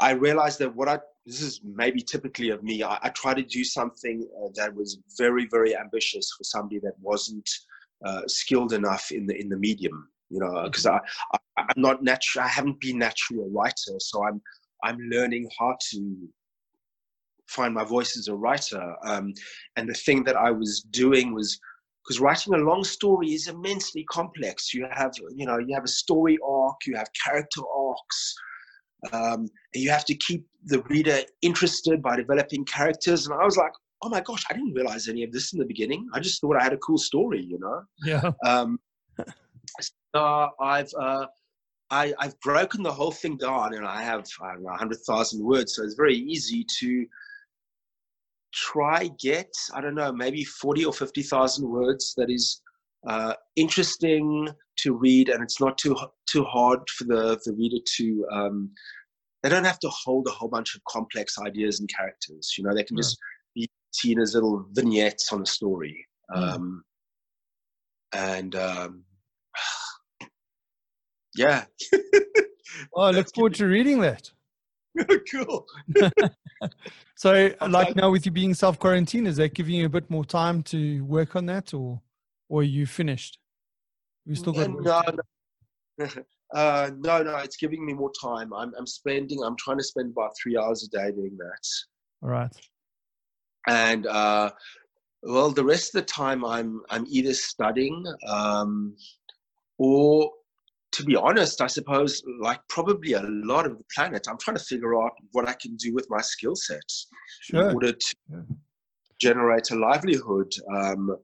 I 0.00 0.12
realized 0.12 0.60
that 0.60 0.74
what 0.74 0.88
I 0.88 0.98
this 1.26 1.40
is 1.40 1.60
maybe 1.64 2.02
typically 2.02 2.50
of 2.50 2.62
me. 2.62 2.82
I, 2.82 2.98
I 3.02 3.08
try 3.10 3.34
to 3.34 3.42
do 3.42 3.64
something 3.64 4.26
uh, 4.42 4.48
that 4.54 4.74
was 4.74 4.98
very 5.16 5.46
very 5.50 5.76
ambitious 5.76 6.32
for 6.36 6.44
somebody 6.44 6.78
that 6.80 6.94
wasn't 7.00 7.48
uh, 8.04 8.22
skilled 8.26 8.72
enough 8.72 9.10
in 9.10 9.26
the 9.26 9.40
in 9.40 9.48
the 9.48 9.56
medium. 9.56 10.08
You 10.30 10.40
know, 10.40 10.64
because 10.64 10.86
I, 10.86 11.00
I 11.32 11.38
I'm 11.58 11.80
not 11.80 12.02
natural. 12.02 12.44
I 12.44 12.48
haven't 12.48 12.80
been 12.80 12.98
naturally 12.98 13.42
a 13.42 13.48
writer, 13.48 13.98
so 13.98 14.26
I'm 14.26 14.40
I'm 14.82 14.98
learning 14.98 15.48
how 15.58 15.76
to 15.90 16.28
find 17.46 17.74
my 17.74 17.84
voice 17.84 18.16
as 18.16 18.28
a 18.28 18.34
writer. 18.34 18.94
Um, 19.04 19.32
and 19.76 19.88
the 19.88 19.94
thing 19.94 20.24
that 20.24 20.36
I 20.36 20.50
was 20.50 20.80
doing 20.90 21.34
was 21.34 21.58
because 22.02 22.20
writing 22.20 22.54
a 22.54 22.58
long 22.58 22.84
story 22.84 23.28
is 23.28 23.48
immensely 23.48 24.04
complex. 24.10 24.74
You 24.74 24.86
have, 24.92 25.12
you 25.34 25.46
know, 25.46 25.58
you 25.58 25.74
have 25.74 25.84
a 25.84 25.88
story 25.88 26.38
arc, 26.46 26.76
you 26.86 26.96
have 26.96 27.08
character 27.24 27.62
arcs, 27.74 28.34
um, 29.12 29.48
and 29.74 29.82
you 29.82 29.90
have 29.90 30.04
to 30.06 30.14
keep 30.14 30.46
the 30.64 30.82
reader 30.82 31.20
interested 31.42 32.02
by 32.02 32.16
developing 32.16 32.64
characters. 32.64 33.26
And 33.26 33.34
I 33.34 33.44
was 33.44 33.56
like, 33.56 33.72
oh 34.02 34.08
my 34.08 34.20
gosh, 34.20 34.44
I 34.50 34.54
didn't 34.54 34.74
realize 34.74 35.08
any 35.08 35.22
of 35.24 35.32
this 35.32 35.52
in 35.52 35.58
the 35.58 35.64
beginning. 35.64 36.08
I 36.12 36.20
just 36.20 36.40
thought 36.40 36.56
I 36.56 36.62
had 36.62 36.72
a 36.72 36.78
cool 36.78 36.98
story, 36.98 37.42
you 37.42 37.58
know. 37.58 37.82
yeah. 38.04 38.30
Um, 38.46 38.78
so 40.14 40.48
I've 40.60 40.90
uh, 40.98 41.26
I, 41.90 42.14
I've 42.18 42.38
broken 42.40 42.82
the 42.82 42.92
whole 42.92 43.12
thing 43.12 43.36
down, 43.36 43.74
and 43.74 43.86
I 43.86 44.02
have 44.02 44.24
I 44.40 44.54
don't 44.54 44.62
know, 44.62 44.72
hundred 44.72 44.98
thousand 45.06 45.44
words, 45.44 45.74
so 45.74 45.84
it's 45.84 45.94
very 45.94 46.16
easy 46.16 46.66
to 46.80 47.06
try 48.52 49.10
get 49.20 49.50
I 49.74 49.80
don't 49.80 49.96
know 49.96 50.12
maybe 50.12 50.44
forty 50.44 50.84
or 50.84 50.92
fifty 50.92 51.22
thousand 51.22 51.68
words 51.68 52.14
that 52.16 52.30
is 52.30 52.62
uh, 53.06 53.34
interesting 53.56 54.48
to 54.78 54.94
read, 54.94 55.28
and 55.28 55.42
it's 55.42 55.60
not 55.60 55.78
too 55.78 55.96
too 56.30 56.44
hard 56.44 56.80
for 56.90 57.04
the 57.04 57.38
the 57.44 57.52
reader 57.52 57.82
to. 57.96 58.26
Um, 58.32 58.70
they 59.42 59.50
don't 59.50 59.64
have 59.64 59.78
to 59.80 59.90
hold 59.90 60.26
a 60.26 60.30
whole 60.30 60.48
bunch 60.48 60.74
of 60.74 60.82
complex 60.88 61.38
ideas 61.38 61.78
and 61.78 61.88
characters. 61.94 62.54
You 62.56 62.64
know, 62.64 62.74
they 62.74 62.82
can 62.82 62.96
Yeah. 62.96 63.02
just 63.02 63.18
be 63.54 63.68
seen 63.92 64.18
as 64.18 64.34
little 64.34 64.64
vignettes 64.72 65.32
on 65.32 65.42
a 65.42 65.46
story. 65.46 66.06
Mm. 66.34 66.54
Um, 66.54 66.84
and 68.14 68.56
um, 68.56 69.04
yeah. 71.36 71.66
Oh, 72.94 73.02
I 73.02 73.10
look 73.10 73.28
forward 73.34 73.54
to 73.56 73.66
reading 73.66 74.00
that. 74.00 74.30
cool. 75.30 75.66
So, 77.16 77.50
like 77.68 77.96
now 77.96 78.10
with 78.10 78.26
you 78.26 78.32
being 78.32 78.54
self 78.54 78.78
quarantined, 78.78 79.28
is 79.28 79.36
that 79.36 79.54
giving 79.54 79.74
you 79.74 79.86
a 79.86 79.90
bit 79.90 80.10
more 80.10 80.24
time 80.24 80.62
to 80.64 81.04
work 81.04 81.36
on 81.36 81.46
that, 81.46 81.74
or 81.74 82.00
or 82.48 82.62
you 82.62 82.86
finished? 82.86 83.38
We 84.26 84.34
still 84.34 84.52
got 84.52 84.68
Uh, 84.68 84.72
no, 84.80 85.02
no. 85.98 86.06
uh, 86.54 86.90
no, 86.98 87.22
no, 87.22 87.36
it's 87.38 87.56
giving 87.56 87.84
me 87.84 87.92
more 87.92 88.12
time. 88.20 88.52
I'm, 88.52 88.72
I'm 88.78 88.86
spending, 88.86 89.42
I'm 89.44 89.56
trying 89.56 89.78
to 89.78 89.84
spend 89.84 90.12
about 90.12 90.32
three 90.40 90.56
hours 90.56 90.82
a 90.84 90.88
day 90.88 91.10
doing 91.12 91.36
that. 91.38 91.68
All 92.22 92.30
right. 92.30 92.54
And 93.66 94.06
uh, 94.06 94.50
well, 95.22 95.50
the 95.50 95.64
rest 95.64 95.94
of 95.94 96.02
the 96.02 96.06
time 96.06 96.44
I'm 96.44 96.82
I'm 96.90 97.06
either 97.08 97.32
studying 97.32 98.04
um, 98.28 98.94
or, 99.78 100.30
to 100.92 101.04
be 101.04 101.16
honest, 101.16 101.60
I 101.60 101.66
suppose 101.66 102.22
like 102.40 102.60
probably 102.68 103.14
a 103.14 103.22
lot 103.22 103.66
of 103.66 103.78
the 103.78 103.84
planet, 103.94 104.26
I'm 104.28 104.38
trying 104.38 104.56
to 104.56 104.64
figure 104.64 105.00
out 105.02 105.12
what 105.32 105.48
I 105.48 105.54
can 105.54 105.76
do 105.76 105.94
with 105.94 106.06
my 106.10 106.20
skill 106.20 106.54
sets 106.54 107.08
sure. 107.40 107.68
in 107.68 107.74
order 107.74 107.92
to 107.92 108.14
yeah. 108.30 108.40
generate 109.20 109.70
a 109.70 109.76
livelihood. 109.76 110.52
Um, 110.76 111.16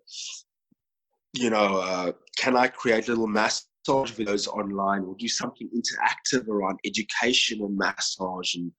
you 1.32 1.50
know, 1.50 1.76
uh, 1.78 2.12
can 2.38 2.56
I 2.56 2.68
create 2.68 3.08
little 3.08 3.28
massage 3.28 4.12
videos 4.12 4.48
online 4.48 5.02
or 5.04 5.14
do 5.18 5.28
something 5.28 5.68
interactive 5.74 6.48
around 6.48 6.78
education 6.84 7.60
and 7.62 7.76
massage 7.76 8.54
and 8.54 8.72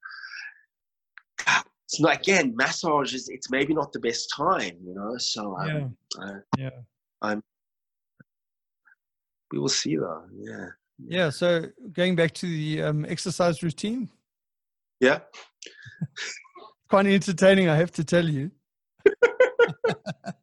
it's 1.92 2.00
not 2.00 2.16
again 2.20 2.54
massage 2.56 3.14
is 3.14 3.28
it's 3.28 3.50
maybe 3.50 3.74
not 3.74 3.92
the 3.92 4.00
best 4.00 4.32
time 4.34 4.76
you 4.84 4.94
know 4.94 5.16
so 5.18 5.56
um, 5.58 5.68
yeah. 5.68 6.24
I, 6.24 6.32
yeah. 6.56 6.70
I'm 7.20 7.42
we 9.50 9.58
will 9.58 9.68
see 9.68 9.96
though 9.96 10.24
yeah. 10.34 10.66
Yeah 10.98 11.30
so 11.30 11.66
going 11.92 12.16
back 12.16 12.32
to 12.34 12.46
the 12.46 12.82
um, 12.82 13.04
exercise 13.06 13.62
routine. 13.62 14.08
Yeah. 15.00 15.18
Quite 16.88 17.06
entertaining 17.06 17.68
i 17.68 17.76
have 17.76 17.90
to 17.92 18.04
tell 18.04 18.28
you 18.28 18.50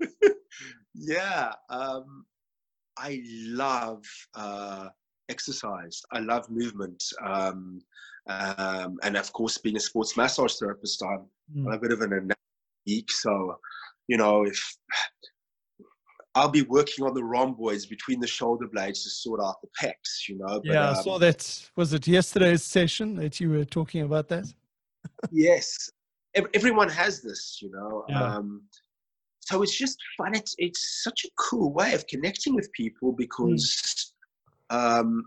yeah 0.94 1.52
um, 1.70 2.24
i 2.98 3.20
love 3.46 4.02
uh, 4.34 4.88
exercise 5.28 6.02
i 6.12 6.18
love 6.18 6.48
movement 6.50 7.02
um, 7.24 7.80
um, 8.28 8.98
and 9.02 9.16
of 9.16 9.32
course, 9.32 9.58
being 9.58 9.76
a 9.76 9.80
sports 9.80 10.16
massage 10.16 10.54
therapist, 10.54 11.02
I'm, 11.02 11.26
mm. 11.56 11.72
a 11.72 11.78
bit 11.78 11.92
of 11.92 12.00
an 12.00 12.30
geek. 12.86 13.10
So, 13.12 13.56
you 14.08 14.16
know, 14.16 14.44
if 14.44 14.60
I'll 16.34 16.48
be 16.48 16.62
working 16.62 17.04
on 17.04 17.14
the 17.14 17.22
rhomboids 17.22 17.86
between 17.86 18.20
the 18.20 18.26
shoulder 18.26 18.66
blades 18.66 19.04
to 19.04 19.10
sort 19.10 19.40
out 19.40 19.56
the 19.62 19.68
pecs, 19.80 20.28
you 20.28 20.38
know. 20.38 20.60
But, 20.60 20.66
yeah, 20.66 20.88
I 20.88 20.96
um, 20.96 21.02
saw 21.02 21.18
that. 21.18 21.70
Was 21.76 21.92
it 21.92 22.06
yesterday's 22.08 22.64
session 22.64 23.14
that 23.16 23.40
you 23.40 23.50
were 23.50 23.64
talking 23.64 24.02
about 24.02 24.28
that? 24.28 24.46
yes. 25.30 25.90
Everyone 26.52 26.88
has 26.90 27.22
this, 27.22 27.60
you 27.62 27.70
know. 27.70 28.04
Yeah. 28.08 28.22
Um, 28.22 28.62
so 29.46 29.62
it's 29.62 29.76
just 29.76 29.96
fun. 30.18 30.34
It's, 30.34 30.56
it's 30.58 31.02
such 31.04 31.24
a 31.24 31.30
cool 31.38 31.72
way 31.72 31.94
of 31.94 32.06
connecting 32.08 32.54
with 32.56 32.70
people 32.72 33.12
because 33.12 34.12
mm. 34.70 34.76
um, 34.76 35.22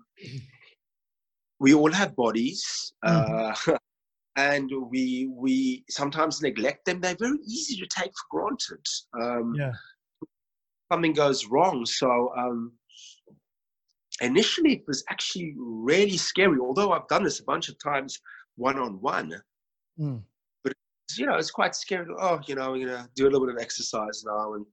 we 1.60 1.74
all 1.74 1.92
have 1.92 2.16
bodies 2.16 2.94
mm-hmm. 3.06 3.74
uh, 3.74 3.78
and 4.36 4.70
we 4.90 5.30
we 5.34 5.84
sometimes 5.90 6.42
neglect 6.42 6.86
them 6.86 7.00
they're 7.02 7.16
very 7.20 7.40
easy 7.46 7.76
to 7.78 7.88
take 7.88 8.12
for 8.12 8.40
granted 8.40 8.86
um, 9.22 9.54
yeah. 9.58 9.72
something 10.92 11.14
goes 11.14 11.48
wrong 11.48 11.86
so 11.86 12.32
um, 12.38 12.72
initially 14.22 14.74
it 14.74 14.84
was 14.88 15.04
actually 15.10 15.54
really 15.58 16.18
scary 16.18 16.60
although 16.60 16.92
i've 16.92 17.08
done 17.08 17.24
this 17.24 17.40
a 17.40 17.44
bunch 17.44 17.70
of 17.70 17.76
times 17.84 18.20
one-on-one 18.56 19.34
mm. 20.00 20.22
but 20.22 20.39
you 21.18 21.26
know 21.26 21.36
it's 21.36 21.52
quite 21.52 21.76
scary 21.76 22.06
oh 22.20 22.40
you 22.48 22.56
know 22.56 22.74
i'm 22.74 22.80
gonna 22.80 23.08
do 23.16 23.24
a 23.24 23.30
little 23.30 23.46
bit 23.46 23.56
of 23.56 23.62
exercise 23.62 24.24
now 24.26 24.54
and 24.54 24.66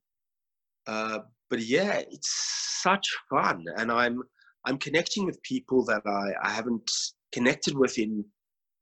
uh, 0.87 1.19
but 1.51 1.61
yeah 1.61 2.03
it's 2.11 2.81
such 2.83 3.09
fun 3.31 3.65
and 3.77 3.91
i'm 3.91 4.23
I'm 4.67 4.79
connecting 4.79 5.25
with 5.25 5.41
people 5.43 5.85
that 5.85 6.03
I, 6.05 6.49
I 6.49 6.51
haven't 6.51 6.91
connected 7.33 7.79
with 7.79 7.99
in 7.99 8.25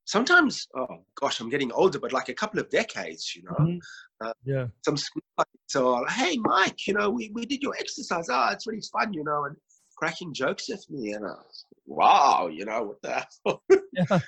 sometimes, 0.05 0.67
oh 0.75 1.05
gosh, 1.19 1.39
I'm 1.39 1.49
getting 1.49 1.71
older, 1.71 1.99
but 1.99 2.11
like 2.11 2.29
a 2.29 2.33
couple 2.33 2.59
of 2.59 2.69
decades, 2.69 3.35
you 3.35 3.43
know. 3.43 3.65
Mm-hmm. 3.65 3.77
Uh, 4.27 4.33
yeah. 4.43 4.65
Some 4.83 4.97
school 4.97 5.21
so 5.67 6.05
hey 6.09 6.37
Mike, 6.37 6.87
you 6.87 6.93
know, 6.93 7.09
we, 7.09 7.31
we 7.33 7.45
did 7.45 7.61
your 7.61 7.73
exercise. 7.79 8.27
Oh, 8.29 8.49
it's 8.51 8.67
really 8.67 8.83
fun, 8.91 9.13
you 9.13 9.23
know, 9.23 9.45
and 9.45 9.55
cracking 9.97 10.33
jokes 10.33 10.69
with 10.69 10.85
me, 10.89 11.13
and 11.13 11.25
I 11.25 11.29
was, 11.29 11.65
wow, 11.85 12.49
you 12.51 12.65
know, 12.65 12.83
what 12.83 13.01
the 13.01 13.11
hell? 13.45 13.63
yeah. 13.93 14.19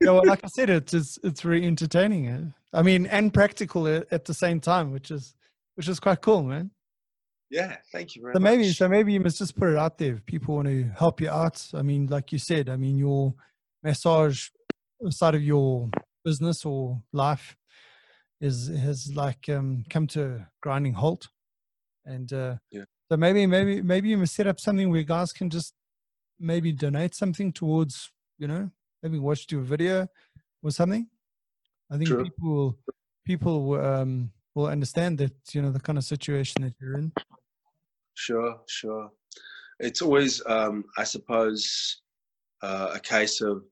Yeah, 0.00 0.10
well, 0.10 0.22
like 0.26 0.44
I 0.44 0.48
said, 0.48 0.70
it's 0.70 0.92
it's, 0.92 1.18
it's 1.22 1.40
very 1.40 1.66
entertaining. 1.66 2.28
Eh? 2.28 2.40
I 2.72 2.82
mean, 2.82 3.06
and 3.06 3.32
practical 3.32 3.86
at 3.86 4.24
the 4.24 4.34
same 4.34 4.60
time, 4.60 4.92
which 4.92 5.10
is 5.10 5.34
which 5.74 5.88
is 5.88 6.00
quite 6.00 6.20
cool, 6.20 6.42
man. 6.42 6.70
Yeah, 7.50 7.76
thank 7.92 8.16
you 8.16 8.22
very 8.22 8.34
so 8.34 8.40
much. 8.40 8.50
Maybe 8.50 8.72
so 8.72 8.88
maybe 8.88 9.12
you 9.12 9.20
must 9.20 9.38
just 9.38 9.56
put 9.56 9.70
it 9.70 9.78
out 9.78 9.98
there 9.98 10.14
if 10.14 10.26
people 10.26 10.56
want 10.56 10.68
to 10.68 10.90
help 10.98 11.20
you 11.20 11.30
out. 11.30 11.66
I 11.74 11.82
mean, 11.82 12.06
like 12.06 12.32
you 12.32 12.38
said, 12.38 12.68
I 12.68 12.76
mean 12.76 12.98
your 12.98 13.34
massage 13.82 14.48
side 15.10 15.34
of 15.34 15.42
your 15.42 15.90
business 16.24 16.64
or 16.64 17.02
life 17.12 17.56
is 18.40 18.68
has 18.68 19.12
like 19.14 19.48
um, 19.48 19.84
come 19.88 20.06
to 20.08 20.24
a 20.24 20.48
grinding 20.60 20.94
halt. 20.94 21.28
And 22.04 22.32
uh, 22.32 22.56
yeah. 22.70 22.84
so 23.10 23.16
maybe 23.16 23.46
maybe 23.46 23.80
maybe 23.82 24.08
you 24.10 24.18
must 24.18 24.34
set 24.34 24.46
up 24.46 24.60
something 24.60 24.90
where 24.90 25.02
guys 25.02 25.32
can 25.32 25.50
just 25.50 25.72
maybe 26.38 26.72
donate 26.72 27.14
something 27.14 27.52
towards, 27.52 28.12
you 28.38 28.46
know, 28.46 28.70
maybe 29.02 29.18
watch 29.18 29.46
your 29.50 29.62
video 29.62 30.08
or 30.62 30.70
something. 30.70 31.06
I 31.90 31.98
think 31.98 32.10
people 32.22 32.78
people 33.24 33.74
um, 33.74 34.30
will 34.54 34.66
understand 34.66 35.18
that 35.18 35.34
you 35.52 35.62
know 35.62 35.70
the 35.70 35.80
kind 35.80 35.98
of 35.98 36.04
situation 36.04 36.62
that 36.62 36.74
you're 36.80 36.98
in. 36.98 37.12
Sure, 38.14 38.56
sure. 38.66 39.10
It's 39.78 40.00
always, 40.00 40.42
um, 40.46 40.84
I 40.96 41.04
suppose, 41.04 42.00
uh, 42.62 42.92
a 42.94 43.00
case 43.00 43.42
of 43.42 43.62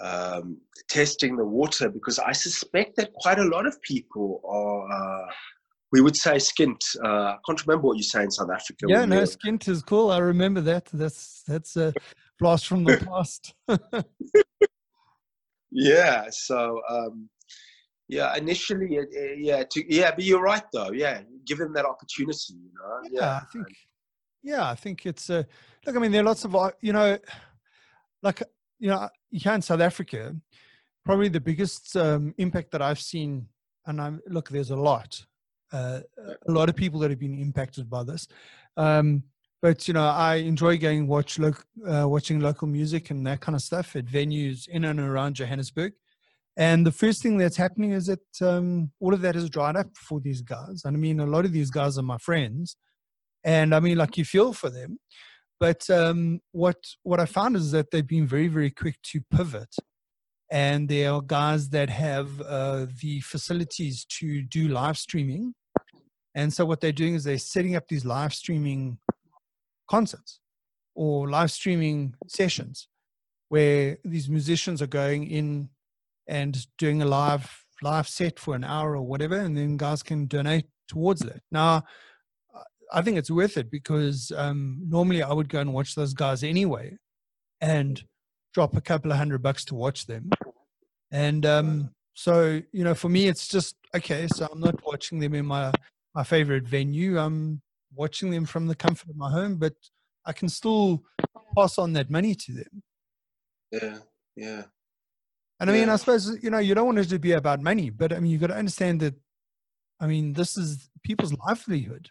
um, 0.00 0.58
testing 0.88 1.36
the 1.36 1.44
water 1.44 1.88
because 1.88 2.18
I 2.18 2.32
suspect 2.32 2.96
that 2.96 3.12
quite 3.14 3.38
a 3.38 3.44
lot 3.44 3.66
of 3.66 3.80
people 3.82 4.42
are, 4.44 4.92
uh, 4.92 5.26
we 5.90 6.02
would 6.02 6.16
say, 6.16 6.34
skint. 6.36 6.76
Uh, 7.02 7.08
I 7.08 7.36
can't 7.46 7.66
remember 7.66 7.88
what 7.88 7.96
you 7.96 8.02
say 8.02 8.22
in 8.22 8.30
South 8.30 8.50
Africa. 8.50 8.84
Yeah, 8.86 9.06
no, 9.06 9.22
skint 9.22 9.68
is 9.68 9.82
cool. 9.82 10.10
I 10.10 10.18
remember 10.18 10.60
that. 10.60 10.84
That's 10.92 11.42
that's 11.46 11.76
a 11.76 11.94
blast 12.38 12.66
from 12.66 12.84
the 12.84 12.96
past. 13.06 13.54
yeah. 15.70 16.26
So. 16.30 16.80
Um, 16.88 17.28
yeah, 18.08 18.34
initially, 18.36 18.98
yeah, 19.36 19.64
to, 19.70 19.94
yeah, 19.94 20.12
but 20.14 20.24
you're 20.24 20.40
right 20.40 20.62
though. 20.72 20.92
Yeah, 20.92 21.20
give 21.44 21.58
them 21.58 21.74
that 21.74 21.84
opportunity. 21.84 22.54
You 22.54 22.70
know. 22.74 23.00
Yeah, 23.10 23.20
yeah. 23.20 23.36
I 23.36 23.44
think. 23.52 23.66
Yeah, 24.42 24.70
I 24.70 24.74
think 24.74 25.04
it's 25.04 25.28
uh, 25.28 25.42
look. 25.84 25.94
I 25.94 25.98
mean, 25.98 26.10
there 26.10 26.22
are 26.22 26.24
lots 26.24 26.44
of 26.44 26.56
uh, 26.56 26.70
you 26.80 26.94
know, 26.94 27.18
like 28.22 28.42
you 28.78 28.88
know, 28.88 29.10
here 29.30 29.52
in 29.52 29.60
South 29.60 29.80
Africa, 29.80 30.34
probably 31.04 31.28
the 31.28 31.40
biggest 31.40 31.94
um, 31.96 32.34
impact 32.38 32.70
that 32.70 32.80
I've 32.80 33.00
seen, 33.00 33.46
and 33.86 34.00
I'm 34.00 34.20
look, 34.26 34.48
there's 34.48 34.70
a 34.70 34.76
lot, 34.76 35.22
uh, 35.72 36.00
a 36.48 36.50
lot 36.50 36.70
of 36.70 36.76
people 36.76 37.00
that 37.00 37.10
have 37.10 37.20
been 37.20 37.38
impacted 37.38 37.90
by 37.90 38.04
this. 38.04 38.26
Um, 38.78 39.24
but 39.60 39.88
you 39.88 39.94
know, 39.94 40.06
I 40.06 40.36
enjoy 40.36 40.78
going 40.78 41.06
watch 41.06 41.38
look, 41.38 41.64
uh, 41.86 42.08
watching 42.08 42.40
local 42.40 42.68
music 42.68 43.10
and 43.10 43.26
that 43.26 43.40
kind 43.40 43.56
of 43.56 43.62
stuff 43.62 43.96
at 43.96 44.06
venues 44.06 44.68
in 44.68 44.84
and 44.84 45.00
around 45.00 45.34
Johannesburg. 45.34 45.92
And 46.56 46.84
the 46.84 46.92
first 46.92 47.22
thing 47.22 47.38
that's 47.38 47.56
happening 47.56 47.92
is 47.92 48.06
that 48.06 48.42
um, 48.42 48.90
all 49.00 49.14
of 49.14 49.20
that 49.20 49.36
has 49.36 49.48
dried 49.48 49.76
up 49.76 49.96
for 49.96 50.20
these 50.20 50.42
guys. 50.42 50.82
And 50.84 50.96
I 50.96 50.98
mean, 50.98 51.20
a 51.20 51.26
lot 51.26 51.44
of 51.44 51.52
these 51.52 51.70
guys 51.70 51.98
are 51.98 52.02
my 52.02 52.18
friends, 52.18 52.76
and 53.44 53.74
I 53.74 53.80
mean, 53.80 53.96
like 53.96 54.16
you 54.16 54.24
feel 54.24 54.52
for 54.52 54.70
them. 54.70 54.98
But 55.60 55.88
um, 55.90 56.40
what 56.52 56.76
what 57.02 57.20
I 57.20 57.26
found 57.26 57.56
is 57.56 57.70
that 57.72 57.90
they've 57.90 58.06
been 58.06 58.26
very 58.26 58.48
very 58.48 58.70
quick 58.70 58.96
to 59.04 59.20
pivot, 59.32 59.74
and 60.50 60.88
there 60.88 61.12
are 61.12 61.20
guys 61.20 61.68
that 61.70 61.90
have 61.90 62.40
uh, 62.40 62.86
the 63.00 63.20
facilities 63.20 64.04
to 64.18 64.42
do 64.42 64.66
live 64.68 64.98
streaming, 64.98 65.54
and 66.34 66.52
so 66.52 66.64
what 66.64 66.80
they're 66.80 66.92
doing 66.92 67.14
is 67.14 67.24
they're 67.24 67.38
setting 67.38 67.76
up 67.76 67.86
these 67.88 68.04
live 68.04 68.34
streaming 68.34 68.98
concerts 69.88 70.40
or 70.94 71.28
live 71.28 71.50
streaming 71.50 72.14
sessions 72.26 72.88
where 73.48 73.98
these 74.04 74.28
musicians 74.28 74.82
are 74.82 74.86
going 74.86 75.26
in 75.26 75.68
and 76.26 76.66
doing 76.76 77.00
a 77.02 77.06
live 77.06 77.64
live 77.80 78.08
set 78.08 78.38
for 78.38 78.54
an 78.54 78.64
hour 78.64 78.96
or 78.96 79.02
whatever, 79.02 79.38
and 79.38 79.56
then 79.56 79.76
guys 79.76 80.02
can 80.02 80.26
donate 80.26 80.66
towards 80.88 81.22
it. 81.22 81.40
Now, 81.50 81.84
I 82.92 83.02
think 83.02 83.18
it's 83.18 83.30
worth 83.30 83.56
it 83.56 83.70
because 83.70 84.32
um, 84.36 84.82
normally 84.88 85.22
I 85.22 85.32
would 85.32 85.48
go 85.48 85.60
and 85.60 85.72
watch 85.72 85.94
those 85.94 86.14
guys 86.14 86.42
anyway, 86.42 86.96
and 87.60 88.02
drop 88.52 88.76
a 88.76 88.80
couple 88.80 89.12
of 89.12 89.18
hundred 89.18 89.42
bucks 89.42 89.64
to 89.66 89.74
watch 89.74 90.06
them. 90.06 90.30
And 91.10 91.46
um, 91.46 91.90
so, 92.14 92.60
you 92.72 92.84
know, 92.84 92.94
for 92.94 93.08
me, 93.08 93.28
it's 93.28 93.48
just 93.48 93.76
okay. 93.94 94.26
So 94.28 94.48
I'm 94.50 94.60
not 94.60 94.84
watching 94.84 95.20
them 95.20 95.34
in 95.34 95.46
my 95.46 95.72
my 96.14 96.24
favorite 96.24 96.64
venue. 96.64 97.18
I'm 97.18 97.62
watching 97.94 98.30
them 98.30 98.44
from 98.44 98.66
the 98.66 98.74
comfort 98.74 99.10
of 99.10 99.16
my 99.16 99.30
home, 99.30 99.56
but 99.56 99.74
I 100.24 100.32
can 100.32 100.48
still 100.48 101.04
pass 101.56 101.78
on 101.78 101.92
that 101.94 102.10
money 102.10 102.34
to 102.34 102.52
them. 102.52 102.82
Yeah, 103.70 103.98
yeah. 104.36 104.62
And 105.60 105.70
I 105.70 105.72
mean, 105.72 105.88
I 105.88 105.96
suppose 105.96 106.38
you 106.42 106.50
know 106.50 106.58
you 106.58 106.74
don't 106.74 106.86
want 106.86 106.98
it 106.98 107.08
to 107.08 107.18
be 107.18 107.32
about 107.32 107.60
money, 107.60 107.90
but 107.90 108.12
I 108.12 108.20
mean 108.20 108.30
you've 108.30 108.40
got 108.40 108.48
to 108.48 108.56
understand 108.56 109.00
that. 109.00 109.14
I 110.00 110.06
mean, 110.06 110.34
this 110.34 110.56
is 110.56 110.88
people's 111.02 111.32
livelihood, 111.32 112.10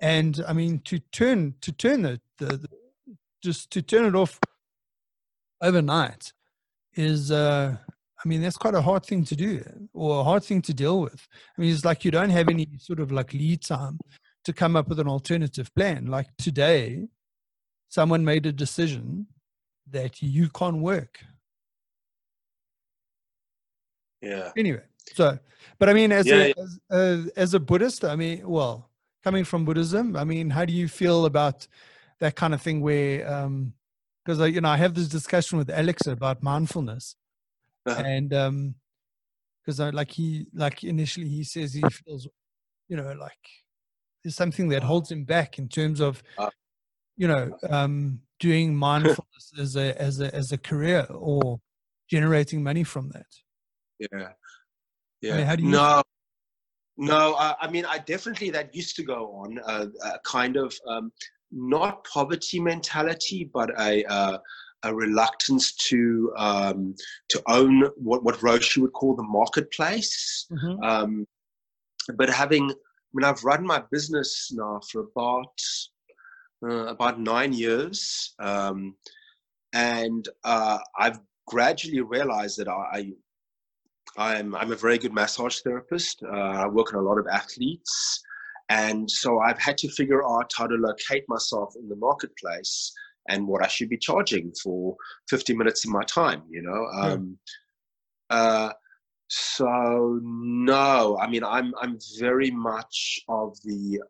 and 0.00 0.42
I 0.48 0.54
mean 0.54 0.80
to 0.86 0.98
turn 0.98 1.54
to 1.60 1.72
turn 1.72 2.02
the, 2.02 2.20
the, 2.38 2.56
the 2.56 2.68
just 3.42 3.70
to 3.72 3.82
turn 3.82 4.06
it 4.06 4.14
off 4.14 4.38
overnight 5.60 6.32
is 6.94 7.30
uh 7.30 7.76
I 8.22 8.28
mean, 8.28 8.42
that's 8.42 8.58
quite 8.58 8.74
a 8.74 8.82
hard 8.82 9.06
thing 9.06 9.24
to 9.24 9.34
do 9.34 9.62
or 9.94 10.20
a 10.20 10.24
hard 10.24 10.44
thing 10.44 10.60
to 10.62 10.74
deal 10.74 11.00
with. 11.00 11.26
I 11.56 11.60
mean, 11.60 11.72
it's 11.72 11.86
like 11.86 12.04
you 12.04 12.10
don't 12.10 12.28
have 12.28 12.50
any 12.50 12.68
sort 12.78 13.00
of 13.00 13.10
like 13.10 13.32
lead 13.32 13.62
time 13.62 13.98
to 14.44 14.52
come 14.52 14.76
up 14.76 14.88
with 14.88 14.98
an 15.00 15.08
alternative 15.08 15.74
plan. 15.74 16.06
Like 16.06 16.28
today, 16.38 17.08
someone 17.88 18.24
made 18.24 18.46
a 18.46 18.52
decision 18.52 19.26
that 19.90 20.22
you 20.22 20.48
can't 20.48 20.78
work. 20.78 21.20
Yeah. 24.22 24.52
Anyway, 24.56 24.82
so, 25.14 25.38
but 25.78 25.88
I 25.88 25.94
mean, 25.94 26.12
as, 26.12 26.26
Yeah, 26.26 26.34
a, 26.36 26.48
yeah. 26.48 26.54
as, 26.58 26.80
uh, 26.90 27.30
as 27.36 27.54
a 27.54 27.60
Buddhist, 27.60 28.04
I 28.04 28.16
mean, 28.16 28.46
well, 28.46 28.90
coming 29.24 29.44
from 29.44 29.64
Buddhism, 29.64 30.16
I 30.16 30.24
mean, 30.24 30.50
how 30.50 30.64
do 30.64 30.72
you 30.72 30.88
feel 30.88 31.24
about 31.24 31.66
that 32.20 32.36
kind 32.36 32.52
of 32.54 32.60
thing 32.60 32.80
where, 32.80 33.30
um, 33.32 33.72
because 34.24 34.40
I, 34.40 34.46
you 34.46 34.60
know, 34.60 34.68
I 34.68 34.76
have 34.76 34.94
this 34.94 35.08
discussion 35.08 35.58
with 35.58 35.70
Alex 35.70 36.06
about 36.06 36.42
mindfulness, 36.42 37.16
Uh-huh. 37.86 38.02
and 38.02 38.32
um, 38.34 38.74
because 39.64 39.80
I 39.80 39.90
like 39.90 40.10
he 40.10 40.46
like 40.52 40.84
initially 40.84 41.28
he 41.28 41.42
says 41.44 41.72
he 41.72 41.82
feels, 41.88 42.28
you 42.88 42.96
know, 42.96 43.12
like 43.12 43.40
there's 44.22 44.36
something 44.36 44.68
that 44.68 44.82
holds 44.82 45.10
him 45.10 45.24
back 45.24 45.58
in 45.58 45.68
terms 45.68 46.00
of, 46.00 46.22
Uh. 46.38 46.50
you 47.16 47.28
know, 47.28 47.56
um, 47.68 48.20
doing 48.38 48.74
mindfulness 48.88 49.52
as 49.58 49.76
a 49.76 50.00
as 50.00 50.20
a 50.20 50.34
as 50.34 50.52
a 50.52 50.58
career 50.58 51.06
or 51.10 51.60
generating 52.08 52.62
money 52.62 52.84
from 52.84 53.08
that. 53.10 53.26
Yeah. 53.98 54.28
I 54.28 54.34
Yeah. 55.20 55.36
mean, 55.36 55.46
how 55.46 55.56
do 55.56 55.62
you 55.62 55.70
no. 55.70 56.02
No, 56.96 57.34
I, 57.36 57.54
I 57.62 57.70
mean, 57.70 57.86
I 57.86 57.96
definitely 57.96 58.50
that 58.50 58.74
used 58.74 58.94
to 58.96 59.02
go 59.02 59.32
on 59.32 59.58
uh, 59.64 59.86
a 60.04 60.18
kind 60.24 60.56
of 60.56 60.74
um, 60.86 61.10
not 61.50 62.04
poverty 62.04 62.60
mentality, 62.60 63.48
but 63.54 63.70
a 63.80 64.04
uh, 64.04 64.38
a 64.82 64.94
reluctance 64.94 65.72
to 65.88 66.30
um, 66.36 66.94
to 67.28 67.42
own 67.46 67.84
what 67.96 68.22
what 68.22 68.34
Roshi 68.40 68.78
would 68.82 68.92
call 68.92 69.16
the 69.16 69.22
marketplace. 69.22 70.46
Mhm. 70.50 70.84
Um, 70.84 71.26
but 72.16 72.28
having, 72.28 72.70
I 72.70 72.74
mean, 73.14 73.24
I've 73.24 73.44
run 73.44 73.64
my 73.64 73.82
business 73.90 74.50
now 74.52 74.80
for 74.90 75.02
about 75.02 75.58
uh, 76.62 76.86
about 76.86 77.20
nine 77.20 77.52
years, 77.52 78.34
um, 78.38 78.94
and 79.72 80.28
uh, 80.44 80.78
I've 80.98 81.20
gradually 81.46 82.00
realized 82.00 82.58
that 82.58 82.68
I, 82.68 83.12
I'm 84.16 84.54
I'm 84.54 84.72
a 84.72 84.76
very 84.76 84.98
good 84.98 85.12
massage 85.12 85.60
therapist. 85.60 86.22
Uh, 86.22 86.64
I 86.64 86.66
work 86.66 86.92
on 86.94 87.00
a 87.00 87.02
lot 87.02 87.18
of 87.18 87.26
athletes, 87.26 88.22
and 88.68 89.10
so 89.10 89.40
I've 89.40 89.58
had 89.58 89.78
to 89.78 89.88
figure 89.90 90.24
out 90.24 90.52
how 90.56 90.66
to 90.66 90.74
locate 90.74 91.24
myself 91.28 91.74
in 91.76 91.88
the 91.88 91.96
marketplace 91.96 92.92
and 93.28 93.46
what 93.46 93.64
I 93.64 93.68
should 93.68 93.88
be 93.88 93.98
charging 93.98 94.52
for 94.62 94.96
50 95.28 95.54
minutes 95.54 95.84
of 95.84 95.92
my 95.92 96.02
time. 96.04 96.42
You 96.50 96.62
know. 96.62 96.86
Yeah. 96.94 97.12
Um, 97.12 97.38
uh, 98.30 98.72
so 99.30 100.18
no, 100.22 101.16
I 101.20 101.28
mean 101.28 101.44
I'm 101.44 101.72
I'm 101.80 101.98
very 102.18 102.50
much 102.50 103.20
of 103.28 103.56
the 103.64 104.00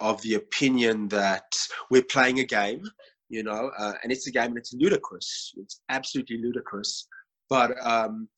of 0.00 0.20
the 0.22 0.34
opinion 0.34 1.08
that 1.08 1.50
we're 1.90 2.02
playing 2.02 2.40
a 2.40 2.44
game, 2.44 2.84
you 3.28 3.42
know, 3.42 3.70
uh, 3.78 3.94
and 4.02 4.12
it's 4.12 4.26
a 4.26 4.30
game 4.30 4.48
and 4.48 4.58
it's 4.58 4.74
ludicrous. 4.74 5.52
It's 5.56 5.80
absolutely 5.88 6.38
ludicrous. 6.38 7.08
But 7.48 7.74
um, 7.84 8.28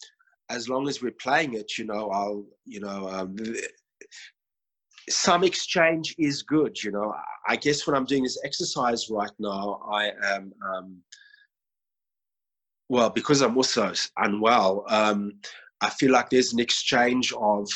as 0.49 0.69
long 0.69 0.89
as 0.89 1.03
we're 1.03 1.13
playing 1.21 1.55
it, 1.55 1.77
you 1.77 1.85
know, 1.85 2.09
I'll, 2.11 2.45
you 2.65 2.81
know, 2.81 3.09
um, 3.09 3.37
some 5.09 5.45
exchange 5.45 6.15
is 6.19 6.43
good, 6.43 6.83
you 6.83 6.93
know. 6.93 7.15
I 7.49 7.57
guess 7.57 7.87
what 7.87 7.97
I'm 7.97 8.05
doing 8.05 8.25
is 8.25 8.41
exercise 8.45 9.09
right 9.11 9.31
now. 9.39 9.81
I 9.91 10.13
am, 10.35 10.53
um, 10.73 10.99
well, 12.89 13.11
because 13.11 13.41
I'm 13.41 13.57
also 13.57 13.93
unwell, 14.19 14.85
um, 14.89 15.33
I 15.81 15.91
feel 15.91 16.13
like 16.13 16.31
there's 16.31 16.53
an 16.53 16.61
exchange 16.61 17.33
of, 17.33 17.69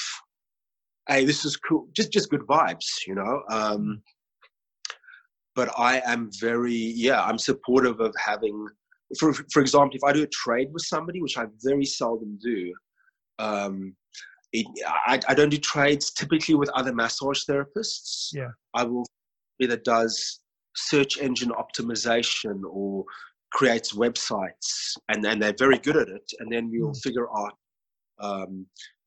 hey, 1.08 1.24
this 1.24 1.44
is 1.44 1.56
cool, 1.56 1.88
just 1.96 2.12
just 2.12 2.30
good 2.30 2.42
vibes, 2.48 2.86
you 3.06 3.14
know. 3.14 3.42
Um, 3.50 4.02
but 5.54 5.68
I 5.78 6.00
am 6.06 6.30
very, 6.40 6.72
yeah, 6.74 7.22
I'm 7.22 7.38
supportive 7.38 8.00
of 8.00 8.14
having, 8.24 8.66
for 9.18 9.32
for 9.52 9.60
example, 9.60 9.96
if 9.96 10.04
I 10.04 10.12
do 10.12 10.22
a 10.22 10.28
trade 10.28 10.68
with 10.72 10.82
somebody, 10.84 11.20
which 11.20 11.36
I 11.36 11.44
very 11.62 11.84
seldom 11.84 12.38
do, 12.42 12.72
um, 13.38 13.94
it, 14.52 14.66
I, 14.86 15.20
I 15.28 15.34
don't 15.34 15.50
do 15.50 15.58
trades 15.58 16.12
typically 16.12 16.54
with 16.54 16.70
other 16.70 16.94
massage 16.94 17.42
therapists. 17.48 18.28
Yeah. 18.32 18.48
I 18.74 18.84
will 18.84 19.06
either 19.60 19.76
does 19.76 20.40
search 20.76 21.18
engine 21.18 21.50
optimization 21.50 22.62
or 22.70 23.04
creates 23.52 23.92
websites, 23.92 24.96
and 25.08 25.24
and 25.26 25.42
they're 25.42 25.54
very 25.58 25.78
good 25.78 25.96
at 25.96 26.08
it. 26.08 26.30
And 26.38 26.50
then 26.50 26.70
we'll 26.70 26.92
Mm. 26.92 27.02
figure 27.02 27.28
out, 27.36 27.52
um, 28.20 28.66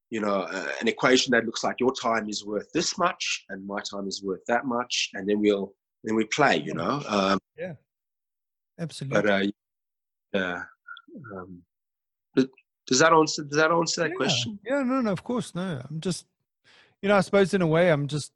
you 0.09 0.21
know, 0.21 0.41
uh, 0.41 0.67
an 0.79 0.87
equation 0.87 1.31
that 1.31 1.45
looks 1.45 1.63
like 1.63 1.79
your 1.79 1.93
time 1.93 2.29
is 2.29 2.45
worth 2.45 2.71
this 2.73 2.97
much 2.97 3.45
and 3.49 3.65
my 3.65 3.79
time 3.81 4.07
is 4.07 4.21
worth 4.23 4.41
that 4.47 4.65
much, 4.65 5.09
and 5.13 5.27
then 5.27 5.39
we'll 5.39 5.73
then 6.03 6.15
we 6.15 6.25
play. 6.25 6.57
You 6.57 6.73
know, 6.73 7.01
um, 7.07 7.39
yeah, 7.57 7.73
Absolutely. 8.79 9.21
but 9.21 9.29
uh, 9.29 9.47
yeah. 10.33 10.63
Um, 11.35 11.61
but 12.35 12.49
does 12.87 12.99
that 12.99 13.13
answer? 13.13 13.43
Does 13.43 13.57
that 13.57 13.71
answer 13.71 14.01
that 14.01 14.09
yeah. 14.11 14.15
question? 14.15 14.59
Yeah, 14.65 14.83
no, 14.83 15.01
no, 15.01 15.11
of 15.11 15.23
course, 15.23 15.55
no. 15.55 15.81
I'm 15.89 15.99
just, 15.99 16.25
you 17.01 17.09
know, 17.09 17.17
I 17.17 17.21
suppose 17.21 17.53
in 17.53 17.61
a 17.61 17.67
way, 17.67 17.91
I'm 17.91 18.07
just 18.07 18.31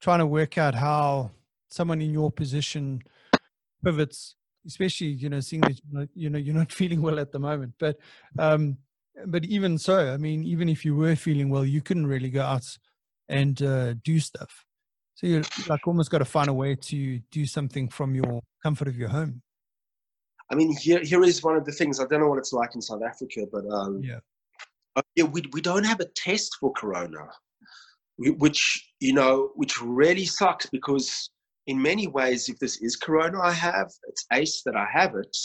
trying 0.00 0.18
to 0.18 0.26
work 0.26 0.58
out 0.58 0.74
how 0.74 1.30
someone 1.68 2.02
in 2.02 2.12
your 2.12 2.30
position 2.30 3.02
pivots, 3.84 4.36
especially, 4.66 5.08
you 5.08 5.28
know, 5.28 5.40
seeing 5.40 5.62
that 5.62 5.80
you're 5.90 6.08
you 6.14 6.30
know 6.30 6.38
you're 6.38 6.54
not 6.54 6.72
feeling 6.80 7.00
well 7.00 7.18
at 7.18 7.32
the 7.32 7.38
moment. 7.38 7.74
But, 7.78 7.98
um, 8.38 8.76
but 9.26 9.44
even 9.44 9.78
so, 9.78 10.12
I 10.12 10.16
mean, 10.16 10.44
even 10.44 10.68
if 10.68 10.84
you 10.84 10.96
were 10.96 11.16
feeling 11.16 11.50
well, 11.50 11.64
you 11.64 11.80
couldn't 11.80 12.06
really 12.06 12.30
go 12.30 12.42
out 12.42 12.78
and 13.28 13.60
uh, 13.62 13.94
do 14.04 14.18
stuff. 14.20 14.64
So 15.14 15.26
you 15.26 15.42
like 15.68 15.86
almost 15.86 16.10
got 16.10 16.18
to 16.18 16.24
find 16.24 16.48
a 16.48 16.54
way 16.54 16.74
to 16.74 17.18
do 17.30 17.46
something 17.46 17.88
from 17.88 18.14
your 18.14 18.42
comfort 18.62 18.88
of 18.88 18.96
your 18.96 19.08
home. 19.08 19.42
I 20.50 20.54
mean, 20.54 20.74
here 20.76 21.00
here 21.02 21.22
is 21.22 21.42
one 21.42 21.56
of 21.56 21.64
the 21.64 21.72
things. 21.72 22.00
I 22.00 22.06
don't 22.06 22.20
know 22.20 22.28
what 22.28 22.38
it's 22.38 22.52
like 22.52 22.74
in 22.74 22.82
South 22.82 23.02
Africa, 23.02 23.46
but 23.50 23.64
um, 23.70 24.02
Yeah. 24.02 24.20
uh, 24.96 25.02
yeah, 25.14 25.24
we 25.24 25.42
we 25.52 25.60
don't 25.60 25.84
have 25.84 26.00
a 26.00 26.06
test 26.16 26.56
for 26.60 26.72
corona, 26.72 27.28
which 28.18 28.90
you 29.00 29.12
know, 29.12 29.52
which 29.54 29.80
really 29.80 30.24
sucks 30.26 30.66
because 30.66 31.30
in 31.66 31.80
many 31.80 32.06
ways, 32.06 32.48
if 32.48 32.58
this 32.58 32.82
is 32.82 32.96
corona, 32.96 33.40
I 33.40 33.52
have 33.52 33.90
it's 34.08 34.26
ace 34.32 34.62
that 34.66 34.76
I 34.76 34.86
have 34.92 35.14
it 35.14 35.36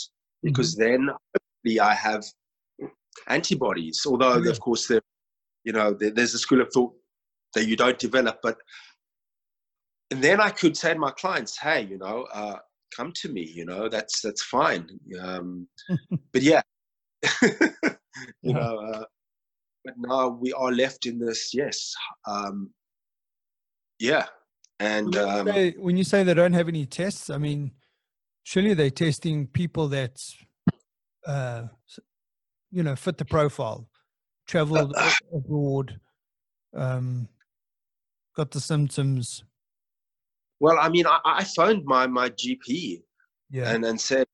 because 0.42 0.74
then 0.74 1.08
hopefully 1.34 1.80
I 1.80 1.94
have 1.94 2.24
antibodies. 3.26 4.02
Although 4.06 4.42
Yeah. 4.42 4.50
of 4.50 4.60
course 4.60 4.86
there, 4.86 5.02
you 5.64 5.72
know, 5.72 5.92
there, 5.92 6.10
there's 6.10 6.34
a 6.34 6.38
school 6.38 6.60
of 6.60 6.72
thought 6.72 6.94
that 7.54 7.66
you 7.66 7.76
don't 7.76 7.98
develop, 7.98 8.38
but 8.42 8.58
and 10.10 10.22
then 10.22 10.40
I 10.40 10.50
could 10.50 10.76
say 10.76 10.94
to 10.94 10.98
my 10.98 11.10
clients, 11.10 11.58
hey, 11.58 11.84
you 11.84 11.98
know, 11.98 12.26
uh, 12.32 12.56
come 12.96 13.12
to 13.16 13.28
me, 13.30 13.42
you 13.42 13.64
know, 13.66 13.88
that's 13.88 14.20
that's 14.22 14.42
fine. 14.42 14.88
Um, 15.20 15.68
but 16.32 16.42
yeah, 16.42 16.62
you 17.42 17.50
Yeah. 18.42 18.54
know, 18.54 18.78
uh, 18.92 19.04
but 19.84 19.94
now 19.98 20.28
we 20.28 20.52
are 20.52 20.72
left 20.72 21.06
in 21.06 21.18
this, 21.18 21.52
yes, 21.54 21.94
um, 22.26 22.70
yeah, 23.98 24.26
and 24.80 25.14
When 25.14 25.14
you, 25.14 25.28
um, 25.28 25.46
say, 25.46 25.74
when 25.78 25.96
you 25.96 26.04
say 26.04 26.22
they 26.22 26.34
don't 26.34 26.52
have 26.52 26.68
any 26.68 26.86
tests, 26.86 27.30
I 27.30 27.38
mean, 27.38 27.72
surely 28.44 28.74
they're 28.74 28.90
testing 28.90 29.46
people 29.46 29.88
that, 29.88 30.22
uh, 31.26 31.64
you 32.70 32.82
know, 32.82 32.96
fit 32.96 33.18
the 33.18 33.24
profile, 33.24 33.88
traveled 34.46 34.92
Uh, 34.96 35.12
abroad, 35.34 36.00
um, 36.74 37.28
got 38.36 38.50
the 38.50 38.60
symptoms. 38.60 39.44
well, 40.60 40.78
I 40.78 40.88
mean, 40.88 41.06
I, 41.06 41.20
I 41.24 41.44
phoned 41.44 41.84
my 41.84 42.06
my 42.06 42.28
GP 42.30 43.02
Yeah. 43.50 43.70
and 43.72 43.84
and 43.84 44.00
said, 44.00 44.26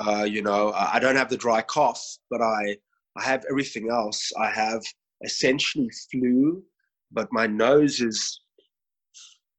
uh, 0.00 0.24
you 0.24 0.42
know, 0.42 0.70
I 0.72 0.96
I 0.96 0.98
don't 0.98 1.16
have 1.16 1.30
the 1.30 1.36
dry 1.36 1.62
cough, 1.62 2.02
but 2.30 2.40
I 2.42 2.76
I 3.16 3.22
have 3.24 3.44
everything 3.50 3.90
else. 3.90 4.32
I 4.38 4.50
have 4.50 4.82
essentially 5.24 5.90
flu, 6.10 6.62
but 7.10 7.32
my 7.32 7.46
nose 7.46 8.00
is 8.00 8.40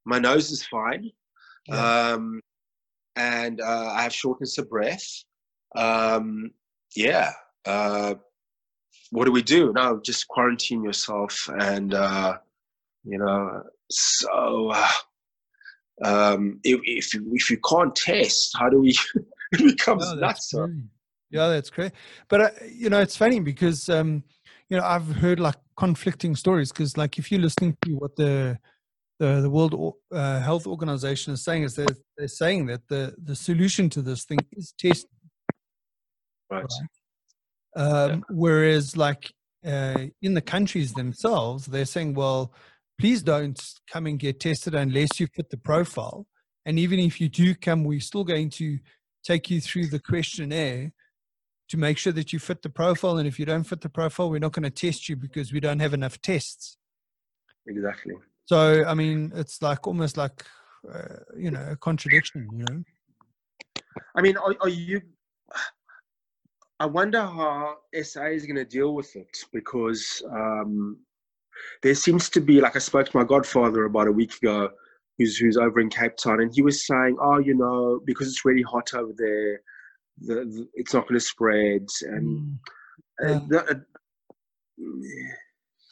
my 0.06 0.18
nose 0.18 0.50
is 0.50 0.64
fine. 0.66 1.10
Yeah. 1.66 2.12
Um, 2.12 2.40
and 3.16 3.60
uh, 3.60 3.92
I 3.96 4.02
have 4.02 4.14
shortness 4.14 4.56
of 4.58 4.68
breath. 4.70 5.06
Um, 5.76 6.50
yeah. 6.96 7.32
Uh, 7.64 8.14
what 9.10 9.24
do 9.24 9.32
we 9.32 9.42
do? 9.42 9.72
No, 9.72 10.00
just 10.04 10.28
quarantine 10.28 10.82
yourself, 10.82 11.48
and 11.58 11.94
uh, 11.94 12.38
you 13.04 13.18
know. 13.18 13.62
So, 13.90 14.70
uh, 14.72 14.92
um, 16.04 16.60
if 16.62 16.80
if 16.84 17.14
you, 17.14 17.30
if 17.32 17.50
you 17.50 17.58
can't 17.58 17.94
test, 17.94 18.56
how 18.58 18.68
do 18.68 18.80
we? 18.80 18.90
it 19.52 19.64
becomes 19.64 20.06
No, 20.06 20.20
that's 20.20 20.54
nuts. 20.54 20.72
Yeah, 21.30 21.48
that's 21.48 21.70
great. 21.70 21.92
But 22.28 22.40
uh, 22.40 22.50
you 22.72 22.90
know, 22.90 23.00
it's 23.00 23.16
funny 23.16 23.40
because 23.40 23.88
um, 23.88 24.24
you 24.68 24.76
know 24.76 24.84
I've 24.84 25.16
heard 25.16 25.40
like 25.40 25.56
conflicting 25.76 26.36
stories 26.36 26.72
because 26.72 26.96
like 26.96 27.18
if 27.18 27.30
you're 27.30 27.40
listening 27.40 27.76
to 27.82 27.92
what 27.94 28.16
the 28.16 28.58
the, 29.18 29.42
the 29.42 29.50
World 29.50 29.94
uh, 30.12 30.40
Health 30.40 30.66
Organization 30.66 31.34
is 31.34 31.44
saying 31.44 31.64
is 31.64 31.74
they're, 31.74 31.86
they're 32.16 32.28
saying 32.28 32.66
that 32.66 32.88
the 32.88 33.14
the 33.22 33.36
solution 33.36 33.90
to 33.90 34.02
this 34.02 34.24
thing 34.24 34.38
is 34.52 34.72
testing. 34.78 35.10
Right. 36.50 36.62
Right. 36.62 36.88
Um, 37.76 38.10
yeah. 38.10 38.18
Whereas, 38.30 38.96
like 38.96 39.32
uh, 39.64 40.06
in 40.22 40.34
the 40.34 40.40
countries 40.40 40.92
themselves, 40.92 41.66
they're 41.66 41.84
saying, 41.84 42.14
well, 42.14 42.52
please 42.98 43.22
don't 43.22 43.60
come 43.90 44.06
and 44.06 44.18
get 44.18 44.40
tested 44.40 44.74
unless 44.74 45.20
you 45.20 45.26
fit 45.34 45.50
the 45.50 45.56
profile. 45.56 46.26
And 46.66 46.78
even 46.78 46.98
if 46.98 47.20
you 47.20 47.28
do 47.28 47.54
come, 47.54 47.84
we're 47.84 48.00
still 48.00 48.24
going 48.24 48.50
to 48.50 48.78
take 49.24 49.50
you 49.50 49.60
through 49.60 49.86
the 49.86 49.98
questionnaire 49.98 50.92
to 51.68 51.76
make 51.76 51.96
sure 51.98 52.12
that 52.12 52.32
you 52.32 52.38
fit 52.38 52.62
the 52.62 52.68
profile. 52.68 53.18
And 53.18 53.28
if 53.28 53.38
you 53.38 53.46
don't 53.46 53.64
fit 53.64 53.80
the 53.80 53.88
profile, 53.88 54.28
we're 54.28 54.40
not 54.40 54.52
going 54.52 54.64
to 54.64 54.70
test 54.70 55.08
you 55.08 55.16
because 55.16 55.52
we 55.52 55.60
don't 55.60 55.80
have 55.80 55.94
enough 55.94 56.20
tests. 56.20 56.76
Exactly. 57.66 58.14
So, 58.46 58.84
I 58.84 58.94
mean, 58.94 59.32
it's 59.34 59.62
like 59.62 59.86
almost 59.86 60.16
like, 60.16 60.44
uh, 60.92 61.20
you 61.36 61.50
know, 61.50 61.68
a 61.70 61.76
contradiction, 61.76 62.48
you 62.52 62.64
know? 62.64 62.84
I 64.16 64.22
mean, 64.22 64.36
are, 64.36 64.54
are 64.60 64.68
you, 64.68 65.00
I 66.80 66.86
wonder 66.86 67.20
how 67.20 67.76
SA 68.02 68.24
is 68.24 68.46
going 68.46 68.56
to 68.56 68.64
deal 68.64 68.94
with 68.94 69.14
it 69.14 69.36
because 69.52 70.22
um, 70.32 70.96
there 71.82 71.94
seems 71.94 72.30
to 72.30 72.40
be, 72.40 72.58
like 72.62 72.74
I 72.74 72.78
spoke 72.78 73.06
to 73.06 73.16
my 73.16 73.22
godfather 73.22 73.84
about 73.84 74.08
a 74.08 74.12
week 74.12 74.34
ago, 74.38 74.70
who's, 75.18 75.36
who's 75.36 75.58
over 75.58 75.80
in 75.80 75.90
Cape 75.90 76.16
Town, 76.16 76.40
and 76.40 76.50
he 76.54 76.62
was 76.62 76.86
saying, 76.86 77.18
oh, 77.20 77.36
you 77.36 77.54
know, 77.54 78.00
because 78.06 78.28
it's 78.28 78.46
really 78.46 78.62
hot 78.62 78.94
over 78.94 79.12
there, 79.14 79.60
the, 80.22 80.34
the 80.46 80.68
it's 80.72 80.94
not 80.94 81.06
going 81.06 81.20
to 81.20 81.24
spread. 81.24 81.86
And 82.02 82.58
mm. 83.22 83.50
yeah. 83.50 83.58
uh, 83.58 83.74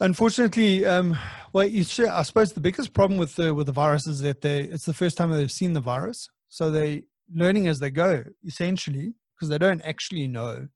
Unfortunately, 0.01 0.87
um, 0.87 1.19
well, 1.53 1.67
you 1.67 1.85
see, 1.85 2.07
I 2.07 2.23
suppose 2.23 2.55
the 2.55 2.61
biggest 2.61 2.95
problem 2.95 3.19
with 3.19 3.37
the 3.37 3.53
with 3.53 3.67
the 3.67 3.73
virus 3.73 4.07
is 4.07 4.21
that 4.21 4.41
they 4.41 4.61
it's 4.61 4.87
the 4.87 4.95
first 4.95 5.19
time 5.19 5.31
they've 5.31 5.51
seen 5.51 5.75
the 5.75 5.81
virus, 5.81 6.31
so 6.49 6.71
they're 6.71 7.01
learning 7.35 7.67
as 7.67 7.81
they 7.81 7.91
go, 7.91 8.25
essentially, 8.47 9.13
because 9.35 9.51
they 9.51 9.59
don't 9.59 9.83
actually 9.83 10.29
know 10.29 10.69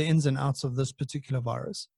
the 0.00 0.06
ins 0.06 0.24
and 0.24 0.38
outs 0.38 0.64
of 0.64 0.76
this 0.76 0.92
particular 0.92 1.40
virus. 1.40 1.88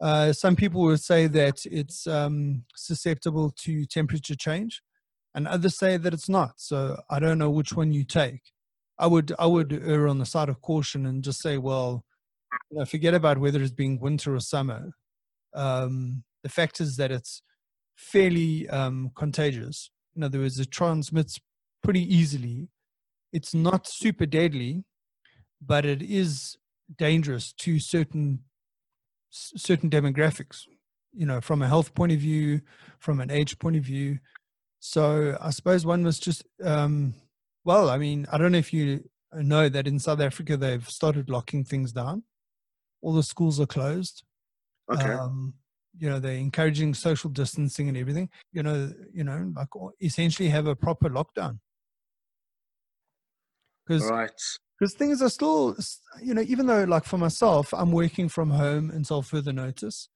Uh, 0.00 0.32
some 0.32 0.54
people 0.54 0.82
would 0.82 1.00
say 1.00 1.26
that 1.26 1.66
it's 1.66 2.06
um, 2.06 2.64
susceptible 2.76 3.50
to 3.50 3.84
temperature 3.86 4.36
change, 4.36 4.82
and 5.34 5.48
others 5.48 5.76
say 5.76 5.96
that 5.96 6.14
it's 6.14 6.28
not. 6.28 6.52
So 6.56 7.00
I 7.10 7.18
don't 7.18 7.38
know 7.38 7.50
which 7.50 7.72
one 7.72 7.92
you 7.92 8.04
take. 8.04 8.52
I 8.98 9.08
would 9.08 9.32
I 9.38 9.46
would 9.46 9.72
err 9.72 10.06
on 10.06 10.18
the 10.18 10.26
side 10.26 10.48
of 10.48 10.60
caution 10.60 11.06
and 11.06 11.24
just 11.24 11.40
say, 11.40 11.58
well, 11.58 12.04
you 12.70 12.78
know, 12.78 12.84
forget 12.84 13.14
about 13.14 13.38
whether 13.38 13.60
it's 13.60 13.72
being 13.72 13.98
winter 14.00 14.34
or 14.34 14.40
summer. 14.40 14.90
Um, 15.54 16.22
the 16.44 16.48
fact 16.48 16.80
is 16.80 16.96
that 16.96 17.10
it's 17.10 17.42
fairly 17.96 18.68
um, 18.68 19.10
contagious. 19.16 19.90
In 20.16 20.22
other 20.22 20.38
words, 20.38 20.60
it 20.60 20.70
transmits 20.70 21.40
pretty 21.82 22.04
easily. 22.14 22.68
It's 23.32 23.54
not 23.54 23.88
super 23.88 24.26
deadly, 24.26 24.84
but 25.60 25.84
it 25.84 26.02
is 26.02 26.56
dangerous 26.96 27.52
to 27.54 27.78
certain 27.78 28.40
certain 29.30 29.90
demographics. 29.90 30.62
You 31.12 31.26
know, 31.26 31.40
from 31.40 31.62
a 31.62 31.68
health 31.68 31.94
point 31.94 32.12
of 32.12 32.18
view, 32.18 32.60
from 32.98 33.20
an 33.20 33.30
age 33.30 33.58
point 33.58 33.76
of 33.76 33.84
view. 33.84 34.18
So 34.80 35.38
I 35.40 35.50
suppose 35.50 35.86
one 35.86 36.04
was 36.04 36.18
just 36.18 36.44
um, 36.62 37.14
well, 37.64 37.88
I 37.88 37.98
mean, 37.98 38.26
I 38.30 38.38
don't 38.38 38.52
know 38.52 38.58
if 38.58 38.72
you 38.72 39.08
know 39.32 39.68
that 39.68 39.86
in 39.86 39.98
South 39.98 40.20
Africa 40.20 40.56
they've 40.56 40.88
started 40.88 41.30
locking 41.30 41.64
things 41.64 41.92
down. 41.92 42.24
All 43.00 43.12
the 43.12 43.22
schools 43.22 43.60
are 43.60 43.66
closed. 43.66 44.24
Okay. 44.92 45.12
Um, 45.12 45.54
you 45.98 46.08
know, 46.08 46.18
they're 46.18 46.34
encouraging 46.34 46.94
social 46.94 47.30
distancing 47.30 47.88
and 47.88 47.96
everything. 47.96 48.28
You 48.52 48.62
know, 48.62 48.92
you 49.12 49.24
know, 49.24 49.52
like 49.54 49.68
essentially 50.02 50.48
have 50.48 50.66
a 50.66 50.76
proper 50.76 51.08
lockdown. 51.08 51.58
Because 53.86 54.10
right. 54.10 54.30
Because 54.84 54.96
things 54.96 55.22
are 55.22 55.30
still, 55.30 55.74
you 56.22 56.34
know, 56.34 56.42
even 56.42 56.66
though 56.66 56.84
like 56.84 57.06
for 57.06 57.16
myself, 57.16 57.72
I'm 57.72 57.90
working 57.90 58.28
from 58.28 58.50
home 58.50 58.90
until 58.90 59.22
further 59.22 59.50
notice. 59.50 60.10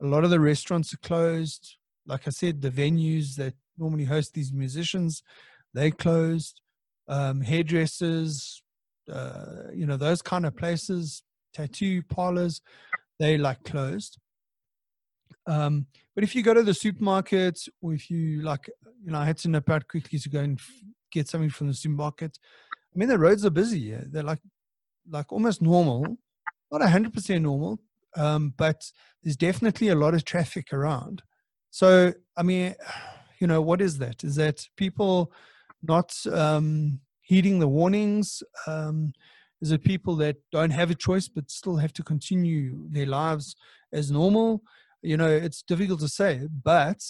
A 0.00 0.06
lot 0.06 0.22
of 0.22 0.30
the 0.30 0.38
restaurants 0.38 0.94
are 0.94 0.98
closed. 0.98 1.78
Like 2.06 2.28
I 2.28 2.30
said, 2.30 2.62
the 2.62 2.70
venues 2.70 3.34
that 3.38 3.54
normally 3.76 4.04
host 4.04 4.34
these 4.34 4.52
musicians, 4.52 5.24
they 5.74 5.90
closed 5.90 6.60
um, 7.08 7.40
hairdressers, 7.40 8.62
uh, 9.12 9.72
you 9.74 9.84
know, 9.84 9.96
those 9.96 10.22
kind 10.22 10.46
of 10.46 10.54
places, 10.56 11.24
tattoo 11.52 12.00
parlors, 12.04 12.60
they 13.18 13.36
like 13.36 13.64
closed. 13.64 14.18
Um, 15.48 15.86
but 16.14 16.22
if 16.22 16.36
you 16.36 16.44
go 16.44 16.54
to 16.54 16.62
the 16.62 16.72
supermarket, 16.72 17.58
or 17.82 17.94
if 17.94 18.08
you 18.08 18.42
like, 18.42 18.70
you 19.04 19.10
know, 19.10 19.18
I 19.18 19.24
had 19.24 19.38
to 19.38 19.48
nip 19.48 19.68
out 19.68 19.88
quickly 19.88 20.20
to 20.20 20.28
go 20.28 20.38
and 20.38 20.60
get 21.10 21.26
something 21.26 21.50
from 21.50 21.66
the 21.66 21.74
supermarket. 21.74 22.38
I 22.94 22.98
mean, 22.98 23.08
the 23.08 23.18
roads 23.18 23.44
are 23.44 23.50
busy. 23.50 23.96
They're 24.06 24.22
like, 24.22 24.40
like 25.08 25.32
almost 25.32 25.60
normal, 25.60 26.16
not 26.70 26.88
hundred 26.88 27.12
percent 27.12 27.42
normal, 27.42 27.80
um, 28.16 28.54
but 28.56 28.84
there's 29.22 29.36
definitely 29.36 29.88
a 29.88 29.94
lot 29.94 30.14
of 30.14 30.24
traffic 30.24 30.72
around. 30.72 31.22
So, 31.70 32.12
I 32.36 32.42
mean, 32.42 32.74
you 33.40 33.46
know, 33.46 33.60
what 33.60 33.80
is 33.80 33.98
that? 33.98 34.22
Is 34.24 34.36
that 34.36 34.66
people 34.76 35.32
not 35.82 36.14
um, 36.32 37.00
heeding 37.20 37.58
the 37.58 37.68
warnings? 37.68 38.42
Um, 38.66 39.12
is 39.60 39.72
it 39.72 39.82
people 39.82 40.14
that 40.16 40.36
don't 40.52 40.70
have 40.70 40.90
a 40.90 40.94
choice 40.94 41.28
but 41.28 41.50
still 41.50 41.76
have 41.76 41.92
to 41.94 42.02
continue 42.02 42.86
their 42.90 43.06
lives 43.06 43.56
as 43.92 44.10
normal? 44.10 44.62
You 45.02 45.16
know, 45.16 45.28
it's 45.28 45.62
difficult 45.62 46.00
to 46.00 46.08
say, 46.08 46.48
but 46.62 47.02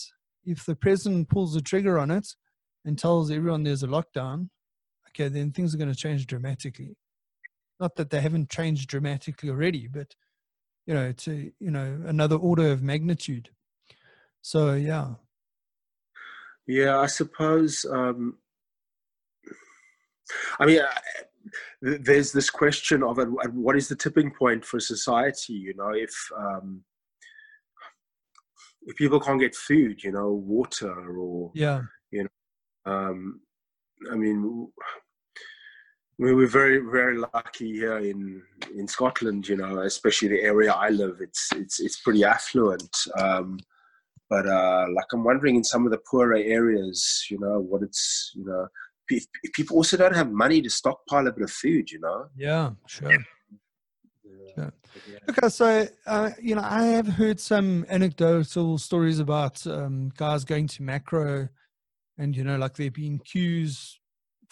if 0.45 0.65
the 0.65 0.75
president 0.75 1.29
pulls 1.29 1.55
the 1.55 1.61
trigger 1.61 1.99
on 1.99 2.11
it 2.11 2.29
and 2.85 2.99
tells 2.99 3.31
everyone 3.31 3.63
there's 3.63 3.83
a 3.83 3.89
lockdown, 3.89 4.49
okay, 5.15 5.29
then 5.29 5.53
things 5.53 5.75
are 5.75 5.79
going 5.79 5.93
to 5.93 5.97
change 5.97 6.27
dramatically. 6.27 6.97
Not 7.81 7.97
that 7.97 8.11
they 8.11 8.21
haven't 8.21 8.51
changed 8.51 8.89
dramatically 8.89 9.51
already, 9.51 9.89
but 9.89 10.15
you 10.87 10.95
know, 10.95 11.05
it's 11.05 11.27
a, 11.29 11.53
you 11.59 11.71
know 11.71 12.03
another 12.07 12.37
order 12.37 12.71
of 12.71 12.83
magnitude. 12.83 13.51
So 14.43 14.75
yeah. 14.75 15.15
Yeah, 16.67 16.99
I 16.99 17.07
suppose 17.07 17.85
um, 17.91 18.39
I 20.59 20.67
mean, 20.67 20.81
there's 21.83 22.33
this 22.33 22.51
question 22.51 23.03
of 23.03 23.19
what 23.53 23.77
is 23.77 23.89
the 23.89 23.97
tipping 23.97 24.31
point 24.31 24.65
for 24.65 24.81
society? 24.81 25.55
You 25.55 25.75
know, 25.77 25.91
if 25.91 26.15
um, 26.37 26.83
if 28.87 28.97
people 28.97 29.21
can't 29.21 29.41
get 29.41 29.55
food, 29.55 30.03
you 30.03 30.13
know, 30.13 30.33
water 30.33 31.19
or 31.19 31.51
yeah, 31.55 31.83
you 32.11 32.25
know, 32.25 32.93
um, 32.93 33.41
I 34.11 34.17
mean, 34.17 34.69
we're 36.19 36.47
very 36.47 36.79
very 36.79 37.19
lucky 37.19 37.73
here 37.73 37.99
in 37.99 38.43
in 38.77 38.87
Scotland. 38.87 39.49
You 39.49 39.57
know, 39.57 39.81
especially 39.81 40.29
the 40.29 40.43
area 40.43 40.73
I 40.73 40.91
live. 40.91 41.19
It's 41.21 41.49
it's 41.55 41.81
it's 41.81 42.01
pretty 42.01 42.25
affluent. 42.25 42.97
Um, 43.19 43.59
but 44.31 44.47
uh, 44.47 44.87
like 44.95 45.07
I'm 45.13 45.25
wondering 45.25 45.57
in 45.57 45.65
some 45.65 45.85
of 45.85 45.93
the 45.93 46.01
poorer 46.11 46.37
areas, 46.37 47.27
you 47.31 47.39
know, 47.39 47.61
what 47.61 47.83
it's 47.83 48.33
you 48.35 48.45
know 48.45 48.69
if, 49.09 49.27
if 49.43 49.53
people 49.53 49.77
also 49.77 49.97
don't 49.97 50.15
have 50.15 50.31
money 50.31 50.63
to 50.63 50.71
stockpile 50.71 51.27
a 51.27 51.33
bit 51.33 51.45
of 51.45 51.51
food, 51.51 51.91
you 51.91 52.01
know. 52.01 52.27
Yeah, 52.37 52.71
sure. 52.87 53.13
Yeah. 53.13 53.19
Sure. 54.55 54.73
Okay, 55.29 55.49
so 55.49 55.87
uh, 56.07 56.31
you 56.41 56.55
know, 56.55 56.63
I 56.65 56.85
have 56.85 57.09
heard 57.09 57.41
some 57.41 57.85
anecdotal 57.89 58.79
stories 58.79 59.19
about 59.19 59.67
um, 59.67 60.13
guys 60.17 60.45
going 60.45 60.69
to 60.69 60.83
Makro, 60.83 61.49
and 62.19 62.37
you 62.37 62.45
know, 62.45 62.57
like 62.57 62.77
there 62.77 62.91
being 62.91 63.19
queues 63.19 63.99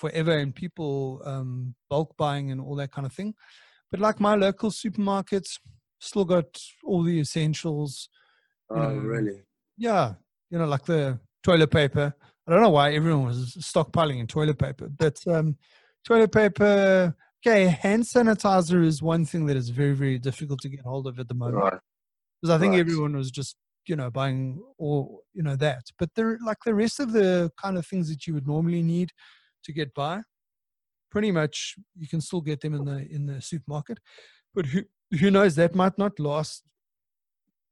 forever 0.03 0.37
and 0.37 0.53
people 0.53 1.23
um, 1.25 1.75
bulk 1.89 2.17
buying 2.17 2.51
and 2.51 2.61
all 2.61 2.75
that 2.75 2.91
kind 2.91 3.07
of 3.07 3.13
thing. 3.13 3.35
But 3.91 4.01
like 4.01 4.19
my 4.19 4.35
local 4.35 4.71
supermarkets, 4.71 5.61
still 6.01 6.25
got 6.25 6.47
all 6.85 7.03
the 7.05 7.21
essentials. 7.21 8.09
Oh, 8.69 8.75
know, 8.75 8.95
really? 8.97 9.39
Yeah, 9.79 10.15
you 10.51 10.59
know, 10.59 10.67
like 10.67 10.85
the 10.85 11.21
toilet 11.45 11.71
paper, 11.71 12.15
I 12.47 12.51
don't 12.51 12.63
know 12.63 12.71
why 12.71 12.93
everyone 12.95 13.27
was 13.27 13.57
stockpiling 13.61 14.19
in 14.19 14.27
toilet 14.27 14.59
paper, 14.59 14.89
but 14.89 15.17
um, 15.29 15.57
toilet 16.05 16.33
paper, 16.33 17.15
okay, 17.41 17.67
hand 17.67 18.03
sanitizer 18.03 18.85
is 18.85 19.01
one 19.01 19.25
thing 19.25 19.47
that 19.47 19.57
is 19.57 19.69
very, 19.69 19.95
very 19.95 20.19
difficult 20.19 20.59
to 20.63 20.69
get 20.69 20.81
hold 20.81 21.07
of 21.07 21.21
at 21.21 21.29
the 21.29 21.35
moment. 21.35 21.63
Right. 21.63 21.81
Because 22.41 22.57
I 22.57 22.59
think 22.59 22.73
right. 22.73 22.81
everyone 22.81 23.15
was 23.15 23.31
just, 23.31 23.55
you 23.87 23.95
know, 23.95 24.11
buying 24.11 24.61
all, 24.79 25.23
you 25.33 25.45
know, 25.45 25.55
that. 25.57 25.85
But 25.97 26.11
there, 26.17 26.39
like 26.45 26.59
the 26.67 26.75
rest 26.75 26.99
of 26.99 27.13
the 27.13 27.53
kind 27.57 27.79
of 27.79 27.87
things 27.87 28.09
that 28.09 28.27
you 28.27 28.35
would 28.35 28.49
normally 28.49 28.83
need 28.83 29.11
to 29.65 29.73
get 29.73 29.95
by, 29.95 30.23
pretty 31.11 31.31
much 31.31 31.77
you 31.97 32.09
can 32.09 32.21
still 32.21 32.41
get 32.41 32.61
them 32.61 32.75
in 32.75 32.85
the 32.85 33.07
in 33.11 33.27
the 33.27 33.41
supermarket. 33.41 33.99
But 34.55 34.67
who 34.67 34.83
who 35.21 35.31
knows? 35.31 35.55
That 35.57 35.75
might 35.75 35.99
not 35.99 36.19
last 36.19 36.65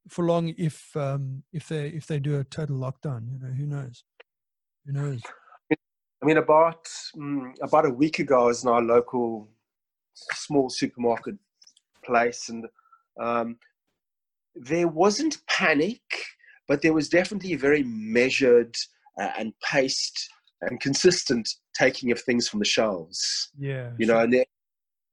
for 0.09 0.25
long 0.25 0.55
if 0.57 0.97
um, 0.97 1.43
if 1.53 1.69
they 1.69 1.89
if 1.89 2.07
they 2.07 2.19
do 2.19 2.39
a 2.39 2.45
total 2.45 2.77
lockdown. 2.77 3.31
You 3.33 3.39
know, 3.39 3.55
who 3.55 3.67
knows? 3.67 4.05
Who 4.87 4.93
knows? 4.93 5.21
I 6.23 6.27
mean, 6.27 6.37
about 6.37 6.87
um, 7.17 7.55
about 7.63 7.87
a 7.87 7.91
week 7.91 8.19
ago, 8.19 8.43
I 8.43 8.47
was 8.47 8.63
in 8.63 8.71
our 8.71 8.83
local 8.83 9.49
small 10.15 10.69
supermarket 10.69 11.37
place, 12.05 12.49
and 12.49 12.67
um, 13.19 13.57
there 14.55 14.89
wasn't 14.89 15.39
panic, 15.49 16.03
but 16.69 16.83
there 16.83 16.93
was 16.93 17.09
definitely 17.09 17.55
a 17.55 17.59
very 17.59 17.83
measured 17.85 18.75
uh, 19.19 19.31
and 19.39 19.53
paced 19.63 20.29
and 20.63 20.81
consistent 20.81 21.49
taking 21.75 22.11
of 22.13 22.21
things 22.21 22.49
from 22.49 22.59
the 22.59 22.65
shelves. 22.67 23.51
Yeah, 23.59 23.91
you 23.99 24.07
know, 24.07 24.19
and 24.19 24.33
there, 24.33 24.47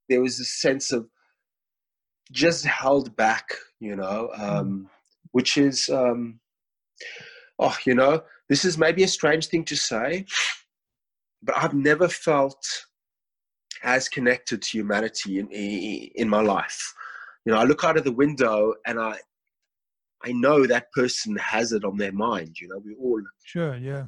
there 0.08 0.22
was 0.22 0.40
a 0.40 0.44
sense 0.44 0.92
of 0.92 1.08
just 2.30 2.64
held 2.64 3.16
back, 3.16 3.54
you 3.80 3.96
know, 3.96 4.30
um, 4.36 4.88
which 5.32 5.56
is, 5.56 5.88
um, 5.88 6.40
oh, 7.58 7.76
you 7.84 7.94
know, 7.94 8.22
this 8.48 8.64
is 8.64 8.78
maybe 8.78 9.02
a 9.02 9.08
strange 9.08 9.46
thing 9.46 9.64
to 9.64 9.76
say, 9.76 10.24
but 11.42 11.56
I've 11.56 11.74
never 11.74 12.08
felt 12.08 12.64
as 13.82 14.08
connected 14.08 14.62
to 14.62 14.68
humanity 14.68 15.38
in, 15.38 15.48
in, 15.50 16.10
in 16.14 16.28
my 16.28 16.40
life. 16.40 16.94
You 17.44 17.52
know, 17.52 17.58
I 17.58 17.64
look 17.64 17.84
out 17.84 17.96
of 17.96 18.04
the 18.04 18.12
window 18.12 18.74
and 18.86 19.00
I, 19.00 19.16
I 20.22 20.32
know 20.32 20.66
that 20.66 20.92
person 20.92 21.36
has 21.36 21.72
it 21.72 21.84
on 21.84 21.96
their 21.96 22.12
mind. 22.12 22.60
You 22.60 22.68
know, 22.68 22.82
we 22.84 22.94
all 22.96 23.22
sure, 23.44 23.76
yeah. 23.76 24.06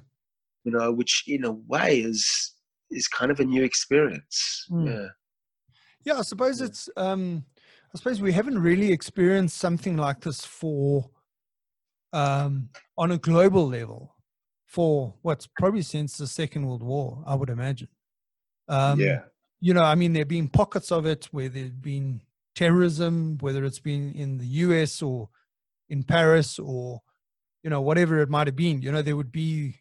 You 0.65 0.73
know, 0.73 0.93
which 0.93 1.25
in 1.27 1.45
a 1.45 1.53
way 1.53 2.01
is 2.01 2.55
is 2.91 3.09
kind 3.09 3.31
of 3.31 3.41
a 3.41 3.45
new 3.45 3.63
experience. 3.63 4.67
Mm. 4.71 4.87
Yeah. 4.87 5.09
Yeah, 6.03 6.19
I 6.19 6.23
suppose 6.23 6.61
yeah. 6.61 6.67
it's. 6.67 6.89
um 6.97 7.45
I 7.93 7.99
suppose 7.99 8.21
we 8.21 8.33
haven't 8.33 8.61
really 8.61 8.93
experienced 8.93 9.57
something 9.59 9.97
like 9.97 10.21
this 10.21 10.45
for, 10.45 11.11
um, 12.13 12.69
on 12.97 13.11
a 13.11 13.19
global 13.19 13.67
level, 13.67 14.15
for 14.65 15.15
what's 15.23 15.49
probably 15.59 15.83
since 15.83 16.17
the 16.17 16.29
Second 16.29 16.67
World 16.67 16.85
War. 16.85 17.25
I 17.27 17.35
would 17.35 17.51
imagine. 17.51 17.89
Um, 18.69 19.01
yeah. 19.01 19.23
You 19.61 19.75
know, 19.75 19.83
I 19.83 19.97
mean, 19.97 20.13
there've 20.13 20.29
been 20.29 20.49
pockets 20.49 20.93
of 20.93 21.05
it 21.05 21.29
where 21.33 21.49
there's 21.49 21.71
been 21.71 22.23
terrorism, 22.55 23.39
whether 23.41 23.65
it's 23.65 23.81
been 23.81 24.13
in 24.13 24.39
the 24.39 24.47
U.S. 24.47 25.03
or 25.03 25.29
in 25.89 26.05
Paris 26.05 26.59
or 26.59 27.03
you 27.65 27.71
know 27.71 27.81
whatever 27.81 28.21
it 28.21 28.31
might 28.31 28.47
have 28.47 28.57
been. 28.57 28.81
You 28.81 28.93
know, 28.93 29.03
there 29.03 29.17
would 29.17 29.33
be 29.33 29.81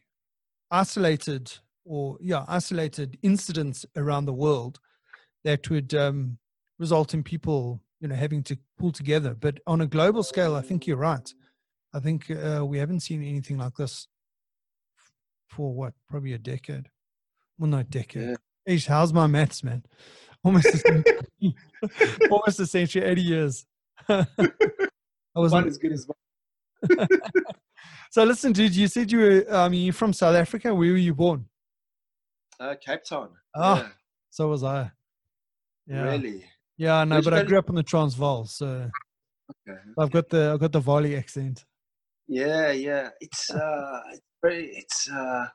isolated 0.71 1.51
or 1.85 2.17
yeah 2.21 2.45
isolated 2.47 3.17
incidents 3.23 3.85
around 3.95 4.25
the 4.25 4.33
world 4.33 4.79
that 5.43 5.69
would 5.69 5.93
um, 5.93 6.37
result 6.77 7.13
in 7.13 7.23
people 7.23 7.81
you 7.99 8.07
know 8.07 8.15
having 8.15 8.43
to 8.43 8.57
pull 8.77 8.91
together. 8.91 9.35
But 9.39 9.59
on 9.67 9.81
a 9.81 9.87
global 9.87 10.23
scale 10.23 10.55
i 10.55 10.61
think 10.61 10.87
you're 10.87 10.97
right. 10.97 11.33
I 11.93 11.99
think 11.99 12.29
uh, 12.29 12.63
we 12.65 12.77
haven't 12.77 12.99
seen 12.99 13.23
anything 13.23 13.57
like 13.57 13.75
this 13.75 14.07
for 15.47 15.73
what 15.73 15.93
probably 16.07 16.33
a 16.33 16.37
decade? 16.37 16.89
Well 17.57 17.69
not 17.69 17.89
decade. 17.89 18.37
Yeah. 18.67 18.77
how's 18.87 19.11
my 19.11 19.27
maths 19.27 19.63
man? 19.63 19.83
Almost 20.43 20.67
a 20.67 20.77
century, 20.77 21.19
almost 22.31 22.59
a 22.59 22.65
century 22.67 23.03
80 23.03 23.21
years. 23.21 23.65
I 24.09 24.25
was 25.35 25.51
not 25.51 25.67
as 25.67 25.77
good 25.77 25.91
as 25.91 26.07
mine 26.07 27.07
so 28.11 28.23
listen 28.23 28.51
dude 28.51 28.75
you 28.75 28.87
said 28.87 29.11
you 29.11 29.19
were 29.19 29.45
i 29.51 29.69
mean 29.69 29.83
you're 29.83 29.93
from 29.93 30.13
south 30.13 30.35
africa 30.35 30.73
where 30.73 30.91
were 30.91 30.97
you 30.97 31.13
born 31.13 31.45
uh, 32.59 32.75
Cape 32.85 33.03
Town. 33.03 33.29
Oh, 33.55 33.75
yeah. 33.77 33.87
so 34.29 34.49
was 34.49 34.63
I. 34.63 34.91
Yeah. 35.87 36.03
Really? 36.03 36.43
Yeah, 36.77 37.03
no, 37.03 37.21
but 37.21 37.33
I 37.33 37.43
grew 37.43 37.57
up 37.57 37.69
in 37.69 37.75
the 37.75 37.83
Transvaal, 37.83 38.45
so 38.45 38.89
okay. 39.67 39.79
I've 39.97 40.11
got 40.11 40.29
the 40.29 40.51
I've 40.53 40.59
got 40.59 40.71
the 40.71 40.79
Valley 40.79 41.17
accent. 41.17 41.65
Yeah, 42.27 42.71
yeah. 42.71 43.09
It's 43.19 43.51
uh 43.51 44.01
it's 44.11 44.21
very 44.41 44.67
it's 44.67 45.09
uh 45.09 45.47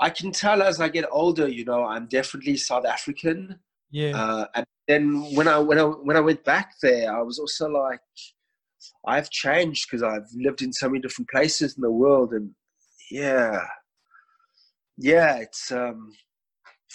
I 0.00 0.10
can 0.10 0.32
tell 0.32 0.62
as 0.62 0.80
I 0.80 0.88
get 0.88 1.06
older, 1.10 1.48
you 1.48 1.64
know, 1.64 1.84
I'm 1.84 2.06
definitely 2.06 2.56
South 2.56 2.84
African. 2.84 3.58
Yeah. 3.90 4.20
Uh, 4.20 4.46
and 4.54 4.66
then 4.86 5.34
when 5.34 5.48
I 5.48 5.58
when 5.58 5.78
I 5.78 5.84
when 5.84 6.16
I 6.16 6.20
went 6.20 6.44
back 6.44 6.72
there, 6.82 7.14
I 7.14 7.22
was 7.22 7.38
also 7.38 7.68
like, 7.68 8.00
I've 9.06 9.30
changed 9.30 9.86
because 9.88 10.02
I've 10.02 10.28
lived 10.34 10.62
in 10.62 10.72
so 10.72 10.88
many 10.88 11.00
different 11.00 11.28
places 11.28 11.76
in 11.76 11.82
the 11.82 11.90
world, 11.90 12.32
and 12.32 12.50
yeah, 13.10 13.60
yeah, 14.96 15.36
it's 15.36 15.72
um, 15.72 16.12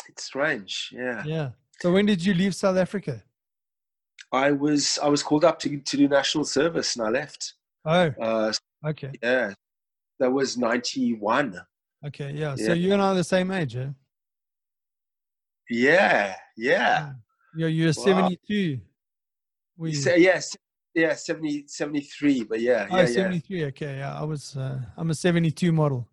it's 0.09 0.25
strange. 0.25 0.89
Yeah. 0.91 1.23
Yeah. 1.25 1.49
So 1.81 1.91
when 1.91 2.05
did 2.05 2.23
you 2.23 2.33
leave 2.33 2.55
South 2.55 2.77
Africa? 2.77 3.23
I 4.31 4.51
was 4.51 4.99
I 5.01 5.09
was 5.09 5.23
called 5.23 5.45
up 5.45 5.59
to 5.59 5.77
to 5.77 5.97
do 5.97 6.07
national 6.07 6.45
service 6.45 6.95
and 6.95 7.05
I 7.05 7.09
left. 7.09 7.53
Oh. 7.85 8.13
Uh, 8.21 8.53
okay. 8.87 9.11
Yeah. 9.21 9.53
That 10.19 10.31
was 10.31 10.57
ninety 10.57 11.13
one. 11.13 11.59
Okay. 12.05 12.31
Yeah. 12.31 12.55
yeah. 12.57 12.65
So 12.67 12.73
you 12.73 12.93
and 12.93 13.01
I 13.01 13.11
are 13.11 13.15
the 13.15 13.23
same 13.23 13.51
age, 13.51 13.75
yeah. 13.75 13.89
Yeah. 15.69 16.35
Yeah. 16.57 17.11
You're 17.55 17.69
you're 17.69 17.87
wow. 17.87 17.91
seventy 17.91 18.39
two. 18.47 18.79
Yes. 19.79 20.05
Yeah, 20.05 20.41
yeah, 20.95 21.13
70, 21.13 21.65
73, 21.67 22.43
but 22.45 22.61
yeah. 22.61 22.87
Oh, 22.89 22.97
yeah, 22.97 23.05
73, 23.05 23.59
yeah. 23.59 23.65
okay. 23.67 23.97
Yeah, 23.97 24.19
I 24.19 24.23
was, 24.23 24.55
uh, 24.55 24.79
I'm 24.97 25.09
a 25.09 25.13
72 25.13 25.71
model. 25.71 26.07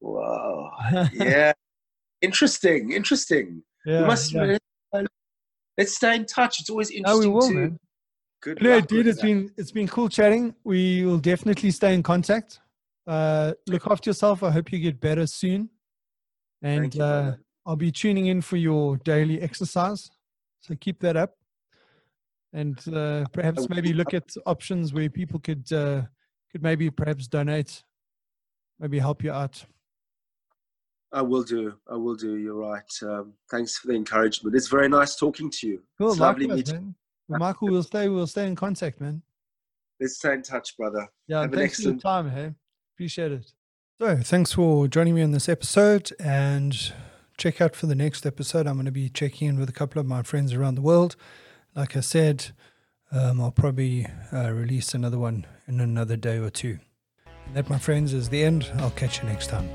Wow. 0.00 0.70
Yeah. 1.12 1.52
interesting. 2.20 2.92
Interesting. 2.92 3.62
Yeah, 3.86 4.02
we 4.02 4.06
must 4.06 4.32
yeah. 4.32 4.58
let's 5.76 5.94
stay 5.94 6.16
in 6.16 6.26
touch. 6.26 6.60
It's 6.60 6.70
always 6.70 6.90
interesting. 6.90 7.24
Oh, 7.24 7.28
we 7.28 7.34
will, 7.34 7.48
to, 7.48 7.54
man. 7.54 7.78
Good. 8.40 8.58
Yeah, 8.60 8.80
dude, 8.80 9.06
it's 9.06 9.20
that. 9.20 9.26
been 9.26 9.50
it's 9.56 9.72
been 9.72 9.88
cool 9.88 10.08
chatting. 10.08 10.54
We 10.62 11.04
will 11.04 11.18
definitely 11.18 11.70
stay 11.70 11.94
in 11.94 12.02
contact. 12.02 12.60
Uh, 13.06 13.54
look 13.66 13.86
after 13.86 14.10
yourself. 14.10 14.42
I 14.42 14.50
hope 14.50 14.70
you 14.72 14.78
get 14.78 15.00
better 15.00 15.26
soon. 15.26 15.70
And 16.62 16.94
you, 16.94 17.02
uh, 17.02 17.34
I'll 17.66 17.76
be 17.76 17.90
tuning 17.90 18.26
in 18.26 18.40
for 18.40 18.56
your 18.56 18.96
daily 18.98 19.40
exercise. 19.40 20.10
So 20.60 20.74
keep 20.80 21.00
that 21.00 21.16
up. 21.16 21.37
And 22.52 22.78
uh, 22.94 23.26
perhaps 23.32 23.68
maybe 23.68 23.92
look 23.92 24.14
at 24.14 24.34
options 24.46 24.92
where 24.92 25.10
people 25.10 25.38
could 25.38 25.70
uh, 25.72 26.02
could 26.50 26.62
maybe 26.62 26.90
perhaps 26.90 27.28
donate, 27.28 27.82
maybe 28.80 28.98
help 28.98 29.22
you 29.22 29.32
out. 29.32 29.64
I 31.12 31.22
will 31.22 31.42
do. 31.42 31.74
I 31.90 31.96
will 31.96 32.14
do. 32.14 32.36
You're 32.36 32.54
right. 32.54 32.90
Um, 33.02 33.34
thanks 33.50 33.78
for 33.78 33.88
the 33.88 33.94
encouragement. 33.94 34.56
It's 34.56 34.68
very 34.68 34.88
nice 34.88 35.16
talking 35.16 35.50
to 35.50 35.66
you. 35.66 35.82
Cool. 35.98 36.10
It's 36.10 36.20
lovely 36.20 36.46
meeting. 36.46 36.94
Well, 37.28 37.38
Michael, 37.38 37.68
we'll 37.68 37.82
stay. 37.82 38.08
We'll 38.08 38.26
stay 38.26 38.46
in 38.46 38.56
contact, 38.56 39.00
man. 39.00 39.22
Let's 40.00 40.16
stay 40.16 40.34
in 40.34 40.42
touch, 40.42 40.76
brother. 40.76 41.08
Yeah. 41.26 41.42
Have 41.42 41.52
thanks 41.52 41.78
excellent... 41.78 42.02
for 42.02 42.08
your 42.08 42.22
time. 42.22 42.30
Hey, 42.30 42.54
appreciate 42.94 43.32
it. 43.32 43.52
So, 44.00 44.16
thanks 44.18 44.52
for 44.52 44.86
joining 44.86 45.14
me 45.14 45.22
on 45.22 45.32
this 45.32 45.48
episode, 45.48 46.12
and 46.20 46.92
check 47.36 47.60
out 47.60 47.74
for 47.74 47.86
the 47.86 47.94
next 47.94 48.24
episode. 48.24 48.66
I'm 48.66 48.74
going 48.74 48.86
to 48.86 48.92
be 48.92 49.08
checking 49.08 49.48
in 49.48 49.58
with 49.58 49.68
a 49.68 49.72
couple 49.72 50.00
of 50.00 50.06
my 50.06 50.22
friends 50.22 50.52
around 50.52 50.76
the 50.76 50.82
world. 50.82 51.16
Like 51.74 51.96
I 51.96 52.00
said, 52.00 52.50
um, 53.12 53.40
I'll 53.40 53.52
probably 53.52 54.06
uh, 54.32 54.50
release 54.52 54.94
another 54.94 55.18
one 55.18 55.46
in 55.66 55.80
another 55.80 56.16
day 56.16 56.38
or 56.38 56.50
two. 56.50 56.78
And 57.46 57.56
that, 57.56 57.70
my 57.70 57.78
friends, 57.78 58.12
is 58.12 58.28
the 58.28 58.42
end. 58.44 58.70
I'll 58.76 58.90
catch 58.90 59.22
you 59.22 59.28
next 59.28 59.48
time. 59.48 59.68